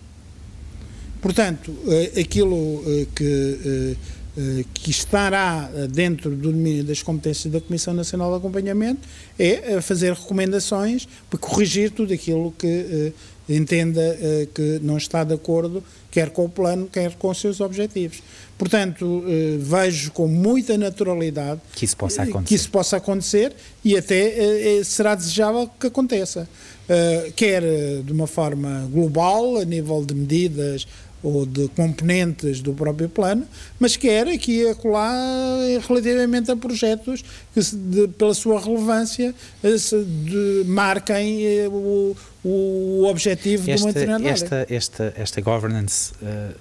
Portanto, 1.22 1.72
eh, 1.88 2.22
aquilo 2.22 2.84
eh, 2.88 3.08
que, 3.16 3.96
eh, 4.38 4.66
que 4.74 4.90
estará 4.90 5.70
dentro 5.90 6.32
do 6.32 6.52
domínio 6.52 6.84
das 6.84 7.04
competências 7.04 7.54
da 7.54 7.62
Comissão 7.62 7.94
Nacional 7.94 8.32
de 8.32 8.38
Acompanhamento 8.38 9.08
é 9.38 9.80
fazer 9.82 10.14
recomendações 10.14 11.08
para 11.30 11.38
corrigir 11.38 11.92
tudo 11.92 12.14
aquilo 12.14 12.52
que 12.58 13.14
entenda 13.48 14.18
que 14.54 14.80
não 14.82 14.98
está 14.98 15.24
de 15.26 15.34
acordo, 15.34 15.84
quer 16.12 16.30
com 16.30 16.45
o 16.45 16.50
plano, 16.50 16.88
quer 16.91 17.15
com 17.15 17.30
os 17.30 17.39
seus 17.39 17.62
objetivos. 17.62 18.21
Portanto, 18.58 19.24
vejo 19.60 20.12
com 20.12 20.28
muita 20.28 20.78
naturalidade 20.78 21.60
que 21.74 21.84
isso 21.84 21.97
possa 21.97 22.21
acontecer, 22.21 22.47
que 22.47 22.54
isso 22.54 22.69
possa 22.69 22.97
acontecer 22.97 23.54
e 23.84 23.97
até 23.97 24.84
será 24.84 25.15
desejável 25.15 25.67
que 25.80 25.88
aconteça. 25.88 26.47
Eh, 26.93 27.32
quer 27.38 27.63
eh, 27.63 28.02
de 28.04 28.12
uma 28.12 28.28
forma 28.28 28.86
global, 28.91 29.56
a 29.56 29.63
nível 29.63 30.04
de 30.04 30.13
medidas 30.13 30.86
ou 31.23 31.45
de 31.45 31.67
componentes 31.69 32.62
do 32.62 32.73
próprio 32.73 33.07
plano, 33.07 33.45
mas 33.79 33.95
quer 33.95 34.27
aqui 34.27 34.62
e 34.62 34.69
acolá 34.69 35.13
eh, 35.62 35.79
relativamente 35.88 36.51
a 36.51 36.55
projetos 36.55 37.23
que, 37.53 37.62
de, 37.62 38.07
pela 38.10 38.34
sua 38.34 38.60
relevância, 38.60 39.34
se, 39.77 40.03
de, 40.03 40.63
marquem 40.65 41.67
o, 41.67 42.15
o 42.43 43.05
objetivo 43.05 43.69
esta, 43.69 43.75
de 43.75 43.84
uma 43.84 43.93
determinada 43.93 44.27
esta, 44.27 44.65
esta, 44.69 45.13
esta 45.15 45.41
governance 45.41 46.13
uh, 46.21 46.55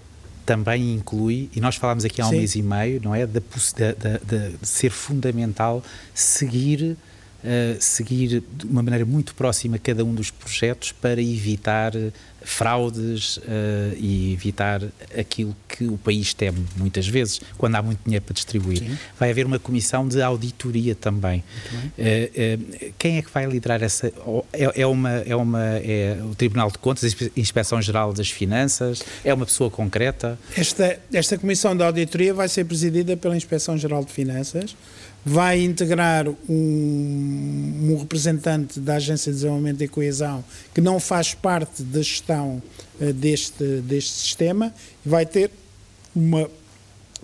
também 0.44 0.94
inclui, 0.94 1.48
e 1.54 1.60
nós 1.60 1.76
falámos 1.76 2.04
aqui 2.04 2.20
há 2.20 2.26
um 2.26 2.30
Sim. 2.30 2.38
mês 2.38 2.54
e 2.54 2.62
meio, 2.62 3.00
não 3.02 3.14
é, 3.14 3.26
de, 3.26 3.40
de, 3.40 4.50
de 4.58 4.66
ser 4.66 4.90
fundamental 4.90 5.82
seguir 6.14 6.96
uh, 7.44 7.76
seguir 7.80 8.42
de 8.52 8.66
uma 8.66 8.82
maneira 8.82 9.04
muito 9.04 9.34
próxima 9.34 9.78
cada 9.78 10.04
um 10.04 10.14
dos 10.14 10.30
projetos 10.30 10.92
para 10.92 11.20
evitar 11.20 11.92
fraudes 12.42 13.37
uh, 13.38 13.42
e 13.96 14.33
evitar 14.33 14.83
aquilo 15.18 15.55
que 15.68 15.85
o 15.85 15.98
país 15.98 16.33
teme 16.35 16.66
muitas 16.76 17.07
vezes, 17.07 17.40
quando 17.59 17.76
há 17.76 17.83
muito 17.83 18.00
dinheiro 18.05 18.24
para 18.24 18.35
distribuir. 18.35 18.79
Sim. 18.79 18.98
Vai 19.18 19.31
haver 19.31 19.46
uma 19.46 19.59
comissão 19.59 20.07
de 20.07 20.22
auditoria 20.22 20.94
também. 20.94 21.44
Uh, 21.98 22.92
quem 22.98 23.18
é 23.18 23.22
que 23.22 23.31
vai 23.31 23.46
liderar 23.46 23.83
essa? 23.83 24.12
É, 24.53 24.83
é, 24.83 24.87
uma, 24.87 25.11
é, 25.11 25.37
uma, 25.37 25.64
é 25.64 26.18
o 26.22 26.35
Tribunal 26.35 26.70
de 26.70 26.79
Contas, 26.79 27.14
a 27.14 27.40
Inspeção 27.40 27.81
Geral 27.81 28.12
das 28.12 28.31
Finanças? 28.31 29.03
É 29.24 29.33
uma 29.33 29.46
pessoa 29.46 29.70
concreta? 29.70 30.38
Esta, 30.57 30.98
esta 31.12 31.38
comissão 31.38 31.76
de 31.76 31.83
auditoria 31.83 32.33
vai 32.35 32.48
ser 32.48 32.64
presidida 32.64 33.16
pela 33.16 33.37
Inspeção 33.37 33.76
Geral 33.76 34.05
de 34.05 34.12
Finanças 34.12 34.74
vai 35.24 35.62
integrar 35.62 36.26
um, 36.28 36.35
um, 36.48 37.96
representante 37.98 38.80
da 38.80 38.94
Agência 38.94 39.30
de 39.30 39.38
Desenvolvimento 39.38 39.83
e 39.83 39.88
Coesão 39.88 40.42
que 40.74 40.80
não 40.80 40.98
faz 40.98 41.35
parte 41.35 41.83
da 41.83 42.00
gestão 42.00 42.62
uh, 43.00 43.12
deste, 43.12 43.64
deste 43.83 44.11
sistema 44.12 44.72
e 45.04 45.09
vai 45.09 45.26
ter 45.26 45.50
uma 46.14 46.50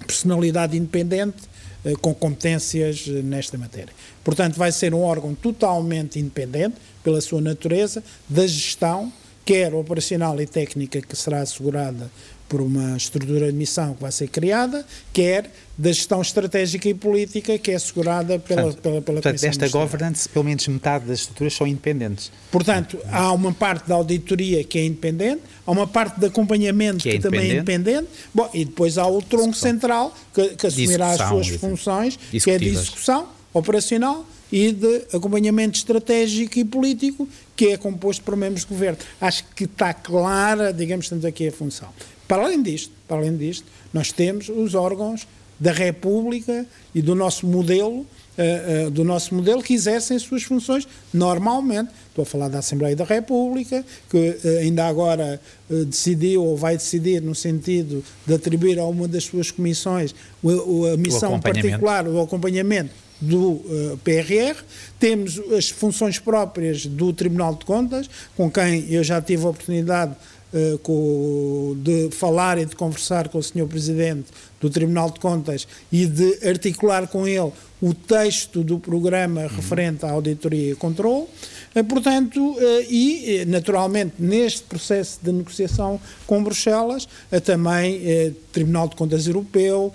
personalidade 0.07 0.77
independente 0.77 1.43
uh, 1.85 1.99
com 1.99 2.15
competências 2.15 3.07
uh, 3.07 3.23
nesta 3.23 3.57
matéria. 3.57 3.95
Portanto, 4.23 4.57
vai 4.57 4.73
ser 4.73 4.93
um 4.93 5.01
órgão 5.01 5.35
totalmente 5.35 6.19
independente, 6.19 6.77
pela 7.03 7.21
sua 7.21 7.41
natureza, 7.41 8.03
da 8.29 8.47
gestão, 8.47 9.13
quer 9.45 9.73
operacional 9.73 10.39
e 10.41 10.47
técnica, 10.47 11.01
que 11.01 11.17
será 11.17 11.41
assegurada 11.41 12.11
por 12.49 12.61
uma 12.61 12.97
estrutura 12.97 13.51
de 13.51 13.57
missão 13.57 13.95
que 13.95 14.03
vai 14.03 14.13
ser 14.13 14.29
criada, 14.29 14.87
quer 15.13 15.51
da 15.77 15.93
gestão 15.93 16.23
estratégica 16.23 16.89
e 16.89 16.95
política 16.95 17.59
que 17.59 17.71
é 17.71 17.75
assegurada 17.75 18.39
pela, 18.39 18.63
portanto, 18.63 18.83
pela, 18.83 19.03
pela 19.03 19.21
portanto, 19.21 19.45
Esta 19.45 19.69
governance, 19.69 20.29
pelo 20.29 20.45
menos 20.45 20.67
metade 20.69 21.05
das 21.07 21.21
estruturas 21.21 21.53
são 21.55 21.67
independentes. 21.67 22.31
Portanto, 22.51 22.99
há 23.11 23.33
uma 23.33 23.53
parte 23.53 23.89
da 23.89 23.95
auditoria 23.95 24.65
que 24.65 24.79
é 24.79 24.87
independente, 24.87 25.43
há 25.67 25.71
uma 25.71 25.87
parte 25.87 26.19
de 26.19 26.27
acompanhamento 26.27 27.03
que, 27.03 27.11
é 27.11 27.13
que 27.13 27.19
também 27.19 27.51
é 27.51 27.55
independente, 27.55 28.09
bom, 28.33 28.49
e 28.55 28.65
depois 28.65 28.97
há 28.97 29.07
o 29.07 29.21
tronco 29.21 29.57
central 29.57 30.17
que, 30.33 30.51
que 30.51 30.67
assumirá 30.67 31.11
as 31.11 31.29
suas 31.29 31.49
funções, 31.49 32.17
que 32.17 32.51
é 32.51 32.59
de 32.59 32.69
execução 32.69 33.29
operacional 33.53 34.27
e 34.51 34.73
de 34.73 35.03
acompanhamento 35.13 35.77
estratégico 35.77 36.59
e 36.59 36.65
político, 36.65 37.29
que 37.55 37.69
é 37.69 37.77
composto 37.77 38.23
por 38.23 38.37
membros 38.37 38.63
de 38.63 38.69
governo. 38.69 38.99
Acho 39.21 39.45
que 39.55 39.65
está 39.65 39.93
clara, 39.93 40.73
digamos, 40.73 41.09
temos 41.09 41.25
aqui 41.25 41.49
a 41.49 41.53
função. 41.53 41.89
Para 42.27 42.45
além 42.45 42.63
disto, 42.63 42.93
para 43.07 43.19
além 43.19 43.37
disto, 43.37 43.67
nós 43.93 44.13
temos 44.13 44.49
os 44.49 44.75
órgãos 44.75 45.27
da 45.59 45.73
República 45.73 46.67
e 46.95 47.01
do 47.01 47.15
nosso 47.15 47.47
modelo, 47.47 48.01
uh, 48.01 48.87
uh, 48.87 48.91
do 48.91 49.03
nosso 49.05 49.35
modelo 49.35 49.63
que 49.63 49.73
exercem 49.73 50.17
as 50.17 50.23
suas 50.23 50.43
funções 50.43 50.87
normalmente. 51.13 51.91
Estou 52.09 52.23
a 52.23 52.27
falar 52.27 52.49
da 52.49 52.59
Assembleia 52.59 52.95
da 52.95 53.05
República, 53.05 53.85
que 54.11 54.17
uh, 54.17 54.59
ainda 54.61 54.87
agora 54.87 55.41
decidiu 55.69 56.45
ou 56.45 56.57
vai 56.57 56.77
decidir 56.77 57.21
no 57.21 57.35
sentido 57.35 58.05
de 58.27 58.35
atribuir 58.35 58.79
a 58.79 58.85
uma 58.85 59.09
das 59.09 59.25
suas 59.25 59.51
comissões 59.51 60.15
a 60.45 60.97
missão 60.97 61.41
particular, 61.41 62.07
o 62.07 62.21
acompanhamento 62.21 62.91
do 63.21 63.63
PRR. 64.05 64.63
Temos 65.01 65.41
as 65.53 65.71
funções 65.71 66.19
próprias 66.19 66.87
do 66.87 67.13
Tribunal 67.13 67.55
de 67.55 67.65
Contas, 67.65 68.09
com 68.37 68.51
quem 68.51 68.93
eu 68.93 69.03
já 69.03 69.21
tive 69.21 69.45
a 69.45 69.49
oportunidade 69.49 70.15
eh, 70.55 70.79
com, 70.81 71.77
de 71.83 72.09
falar 72.13 72.57
e 72.57 72.65
de 72.65 72.77
conversar 72.77 73.29
com 73.29 73.39
o 73.39 73.43
Sr. 73.43 73.67
Presidente 73.69 74.27
do 74.61 74.71
Tribunal 74.71 75.11
de 75.11 75.19
Contas 75.19 75.67
e 75.91 76.07
de 76.07 76.39
articular 76.49 77.09
com 77.09 77.27
ele 77.27 77.51
o 77.83 77.93
texto 77.93 78.63
do 78.63 78.79
programa 78.79 79.43
uhum. 79.43 79.49
referente 79.49 80.07
à 80.07 80.11
auditoria 80.13 80.71
e 80.71 80.75
controle. 80.77 81.27
Eh, 81.75 81.83
portanto, 81.83 82.57
eh, 82.61 82.87
e 82.89 83.45
naturalmente 83.47 84.15
neste 84.21 84.63
processo 84.63 85.19
de 85.21 85.33
negociação 85.33 86.01
com 86.29 86.43
Bruxelas, 86.45 87.09
também 87.45 88.35
Tribunal 88.53 88.89
de 88.89 88.95
Contas 88.95 89.27
Europeu, 89.27 89.93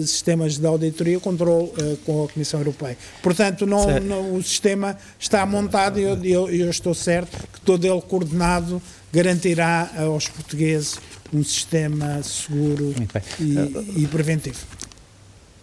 sistemas 0.00 0.58
de 0.58 0.66
auditoria 0.66 1.16
e 1.16 1.20
controle 1.20 1.70
com 2.04 2.24
a 2.24 2.28
Comissão 2.28 2.60
Europeia. 2.60 2.98
Portanto, 3.22 3.64
não, 3.64 4.00
não, 4.00 4.34
o 4.34 4.42
sistema 4.42 4.98
está 5.18 5.46
montado 5.46 5.98
e 5.98 6.02
eu, 6.02 6.24
eu, 6.24 6.50
eu 6.50 6.70
estou 6.70 6.94
certo 6.94 7.38
que 7.52 7.60
todo 7.60 7.86
ele 7.86 8.02
coordenado 8.02 8.82
garantirá 9.14 9.90
aos 9.96 10.26
portugueses 10.28 10.98
um 11.32 11.42
sistema 11.44 12.22
seguro 12.22 12.94
e, 13.40 14.02
e, 14.02 14.06
preventivo. 14.08 14.58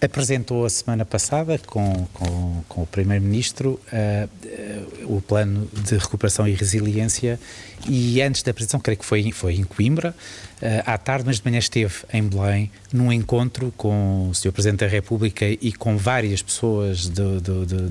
Apresentou 0.01 0.65
a 0.65 0.69
semana 0.69 1.05
passada 1.05 1.59
com, 1.59 2.07
com, 2.13 2.63
com 2.67 2.81
o 2.81 2.87
Primeiro-Ministro 2.87 3.79
uh, 3.93 5.15
o 5.15 5.21
plano 5.21 5.69
de 5.71 5.95
recuperação 5.95 6.47
e 6.47 6.53
resiliência 6.53 7.39
e 7.87 8.19
antes 8.21 8.41
da 8.41 8.51
apresentação, 8.51 8.79
creio 8.79 8.97
que 8.97 9.05
foi, 9.05 9.31
foi 9.31 9.55
em 9.55 9.63
Coimbra, 9.63 10.15
uh, 10.61 10.65
à 10.85 10.97
tarde, 10.97 11.25
mas 11.27 11.37
de 11.37 11.45
manhã 11.45 11.59
esteve 11.59 11.93
em 12.11 12.23
Belém 12.23 12.71
num 12.91 13.11
encontro 13.13 13.71
com 13.77 14.29
o 14.29 14.33
Sr. 14.33 14.51
Presidente 14.51 14.79
da 14.79 14.87
República 14.87 15.45
e 15.45 15.71
com 15.71 15.97
várias 15.97 16.41
pessoas 16.41 17.07
do, 17.07 17.39
do, 17.39 17.65
do, 17.65 17.89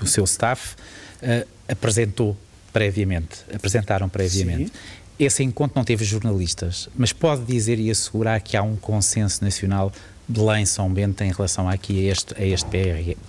do 0.00 0.06
seu 0.06 0.24
staff, 0.24 0.74
uh, 1.22 1.46
apresentou 1.68 2.36
previamente, 2.76 3.38
apresentaram 3.54 4.06
previamente. 4.06 4.66
Sim. 4.66 4.72
Esse 5.18 5.42
encontro 5.42 5.78
não 5.78 5.84
teve 5.84 6.04
jornalistas, 6.04 6.90
mas 6.94 7.10
pode 7.10 7.42
dizer 7.46 7.78
e 7.78 7.90
assegurar 7.90 8.38
que 8.42 8.54
há 8.54 8.62
um 8.62 8.76
consenso 8.76 9.42
nacional 9.42 9.90
Belém-São 10.28 10.92
Bento 10.92 11.24
em 11.24 11.32
relação 11.32 11.70
aqui 11.70 12.06
a 12.06 12.12
este, 12.12 12.34
a 12.36 12.44
este 12.44 12.66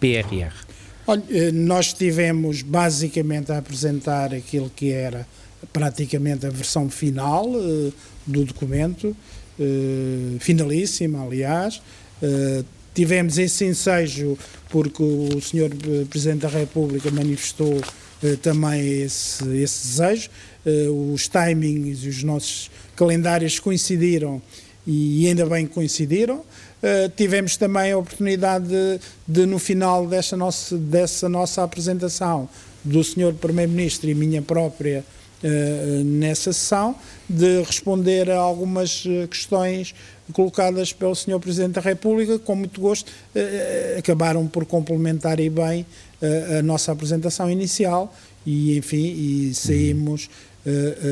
PRR? 0.02 0.54
Olha, 1.08 1.24
eh, 1.30 1.52
nós 1.54 1.94
tivemos 1.94 2.62
basicamente 2.62 3.50
a 3.50 3.60
apresentar 3.60 4.34
aquilo 4.34 4.70
que 4.76 4.92
era 4.92 5.26
praticamente 5.72 6.46
a 6.46 6.50
versão 6.50 6.90
final 6.90 7.50
uh, 7.50 7.94
do 8.26 8.44
documento, 8.44 9.16
uh, 9.58 10.40
finalíssima, 10.42 11.24
aliás. 11.24 11.82
Uh, 12.22 12.66
tivemos 12.94 13.38
esse 13.38 13.64
ensejo 13.64 14.38
porque 14.68 15.02
o 15.02 15.40
Sr. 15.40 15.70
Presidente 16.10 16.42
da 16.42 16.50
República 16.50 17.10
manifestou 17.12 17.82
também 18.42 19.02
esse, 19.02 19.44
esse 19.58 19.88
desejo. 19.88 20.30
os 21.14 21.28
timings 21.28 22.04
e 22.04 22.10
os 22.10 22.24
nossos 22.24 22.72
calendários 22.96 23.60
coincidiram 23.60 24.42
e 24.88 25.28
ainda 25.28 25.46
bem 25.46 25.68
que 25.68 25.74
coincidiram. 25.74 26.38
Uh, 26.38 27.10
tivemos 27.16 27.58
também 27.58 27.92
a 27.92 27.98
oportunidade 27.98 28.68
de, 28.68 29.00
de, 29.28 29.46
no 29.46 29.60
final 29.60 30.08
dessa 30.08 30.38
nossa, 30.38 30.78
dessa 30.78 31.28
nossa 31.28 31.64
apresentação, 31.64 32.48
do 32.84 33.04
Sr. 33.04 33.34
Primeiro-Ministro 33.34 34.10
e 34.10 34.16
minha 34.16 34.42
própria 34.42 35.04
nessa 36.06 36.52
sessão, 36.54 36.96
de 37.30 37.62
responder 37.62 38.30
a 38.30 38.38
algumas 38.38 39.04
eh, 39.06 39.28
questões 39.28 39.94
colocadas 40.34 40.92
pelo 40.92 41.16
Sr. 41.16 41.40
Presidente 41.40 41.74
da 41.74 41.82
República, 41.82 42.40
com 42.40 42.56
muito 42.56 42.82
gosto, 42.82 43.10
uh, 43.10 44.00
acabaram 44.00 44.46
por 44.48 44.66
complementar 44.66 45.40
e 45.40 45.50
bem 45.50 45.86
a 46.60 46.62
nossa 46.64 46.92
apresentação 46.92 47.50
inicial 47.50 48.14
e, 48.46 48.78
enfim, 48.78 48.98
e 48.98 49.54
saímos 49.54 50.30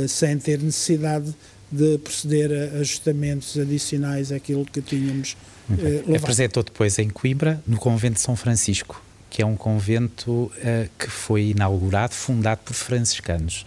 sem 0.10 0.38
ter 0.40 0.60
necessidade 0.60 1.34
de 1.72 1.98
proceder 1.98 2.52
a 2.52 2.78
ajustamentos 2.80 3.58
adicionais 3.58 4.32
àquilo 4.32 4.66
que 4.66 4.82
tínhamos 4.82 5.36
uh, 5.70 6.16
Apresentou 6.16 6.64
depois 6.64 6.98
em 7.00 7.10
Coimbra, 7.10 7.62
no 7.68 7.78
convento 7.78 8.16
de 8.16 8.22
São 8.22 8.36
Francisco, 8.36 9.02
que 9.30 9.42
é 9.42 9.46
um 9.46 9.56
convento 9.56 10.32
uh, 10.32 10.52
que 10.98 11.10
foi 11.10 11.50
inaugurado, 11.50 12.14
fundado 12.14 12.62
por 12.64 12.74
franciscanos. 12.74 13.66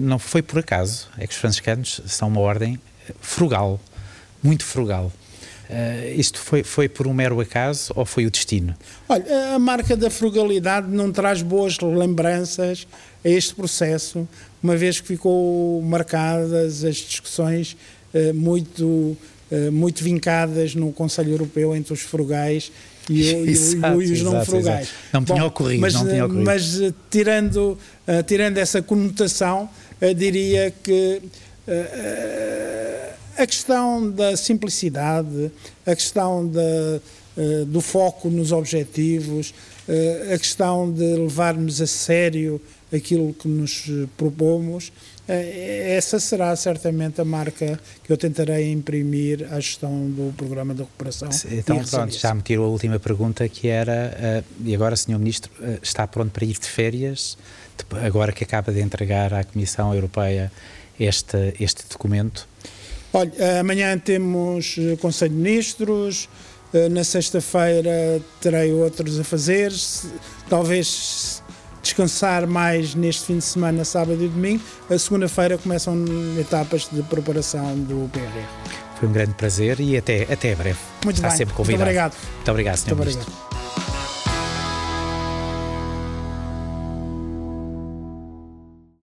Não 0.00 0.18
foi 0.18 0.42
por 0.42 0.58
acaso, 0.58 1.08
é 1.18 1.26
que 1.26 1.32
os 1.32 1.38
franciscanos 1.38 2.00
são 2.06 2.28
uma 2.28 2.40
ordem 2.40 2.78
frugal, 3.20 3.80
muito 4.42 4.64
frugal. 4.64 5.12
Uh, 5.68 6.18
isto 6.18 6.38
foi, 6.38 6.62
foi 6.62 6.88
por 6.88 7.06
um 7.06 7.12
mero 7.12 7.38
acaso 7.40 7.92
ou 7.94 8.06
foi 8.06 8.24
o 8.24 8.30
destino? 8.30 8.74
Olha, 9.06 9.54
a 9.54 9.58
marca 9.58 9.94
da 9.94 10.08
frugalidade 10.08 10.88
não 10.88 11.12
traz 11.12 11.42
boas 11.42 11.78
lembranças 11.78 12.86
a 13.22 13.28
este 13.28 13.54
processo, 13.54 14.26
uma 14.62 14.76
vez 14.76 14.98
que 14.98 15.06
ficou 15.06 15.82
marcadas 15.82 16.84
as 16.84 16.96
discussões 16.96 17.76
uh, 18.14 18.32
muito, 18.32 18.86
uh, 18.86 19.70
muito 19.70 20.02
vincadas 20.02 20.74
no 20.74 20.90
Conselho 20.90 21.32
Europeu 21.32 21.76
entre 21.76 21.92
os 21.92 22.00
frugais 22.00 22.72
e, 23.10 23.50
exato, 23.50 24.00
e, 24.02 24.12
os 24.12 24.22
não 24.22 24.44
frugais. 24.44 24.88
Não 25.12 25.24
tinha 25.24 25.44
ocorrido, 25.44 25.80
mas, 25.80 25.94
não 25.94 26.06
tinha 26.06 26.24
ocorrido. 26.24 26.44
Mas 26.44 26.80
tirando, 27.10 27.78
tirando 28.26 28.58
essa 28.58 28.82
conotação, 28.82 29.68
diria 30.16 30.72
que 30.82 31.22
a 33.38 33.46
questão 33.46 34.10
da 34.10 34.36
simplicidade, 34.36 35.52
a 35.86 35.94
questão 35.94 36.44
da, 36.48 36.60
uh, 36.60 37.64
do 37.66 37.80
foco 37.80 38.28
nos 38.28 38.50
objetivos, 38.50 39.54
uh, 39.88 40.34
a 40.34 40.38
questão 40.38 40.90
de 40.90 41.14
levarmos 41.14 41.80
a 41.80 41.86
sério 41.86 42.60
aquilo 42.92 43.32
que 43.32 43.46
nos 43.46 43.88
propomos, 44.16 44.88
uh, 44.88 44.92
essa 45.28 46.18
será 46.18 46.54
certamente 46.56 47.20
a 47.20 47.24
marca 47.24 47.78
que 48.02 48.12
eu 48.12 48.16
tentarei 48.16 48.72
imprimir 48.72 49.46
à 49.52 49.60
gestão 49.60 50.10
do 50.10 50.32
programa 50.36 50.74
de 50.74 50.80
recuperação. 50.80 51.28
Então, 51.50 51.82
pronto, 51.84 52.18
já 52.18 52.34
me 52.34 52.42
tirou 52.42 52.66
a 52.66 52.68
última 52.68 52.98
pergunta 52.98 53.48
que 53.48 53.68
era, 53.68 54.44
e 54.64 54.74
agora, 54.74 54.96
Sr. 54.96 55.18
Ministro, 55.18 55.50
está 55.82 56.06
pronto 56.06 56.30
para 56.30 56.44
ir 56.44 56.58
de 56.58 56.66
férias, 56.66 57.36
agora 58.02 58.32
que 58.32 58.44
acaba 58.44 58.72
de 58.72 58.80
entregar 58.80 59.34
à 59.34 59.44
Comissão 59.44 59.94
Europeia 59.94 60.50
este, 60.98 61.54
este 61.60 61.84
documento? 61.90 62.46
Olha, 63.12 63.32
eh, 63.38 63.60
amanhã 63.60 63.98
temos 63.98 64.76
eh, 64.78 64.96
Conselho 64.96 65.34
de 65.34 65.40
Ministros, 65.40 66.28
eh, 66.74 66.88
na 66.88 67.04
sexta-feira 67.04 68.20
terei 68.40 68.72
outros 68.72 69.18
a 69.18 69.24
fazer, 69.24 69.72
talvez 70.48 71.42
descansar 71.82 72.46
mais 72.46 72.94
neste 72.94 73.24
fim 73.24 73.38
de 73.38 73.44
semana, 73.44 73.84
sábado 73.84 74.22
e 74.22 74.28
domingo. 74.28 74.62
A 74.90 74.98
segunda-feira 74.98 75.58
começam 75.58 76.04
etapas 76.38 76.88
de 76.90 77.02
preparação 77.02 77.76
do 77.78 78.08
PRR. 78.10 78.78
Foi 78.98 79.08
um 79.08 79.12
grande 79.12 79.34
prazer 79.34 79.78
e 79.80 79.96
até, 79.96 80.22
até 80.22 80.54
breve. 80.54 80.78
Muito 81.04 81.16
Está 81.16 81.28
bem. 81.28 81.36
sempre 81.36 81.54
convidado. 81.54 81.84
Muito 81.84 81.88
obrigado. 81.88 82.14
Muito 82.34 82.50
obrigado, 82.50 82.76
Sr. 82.76 82.94
Muito 82.94 83.02
obrigado. 83.02 83.47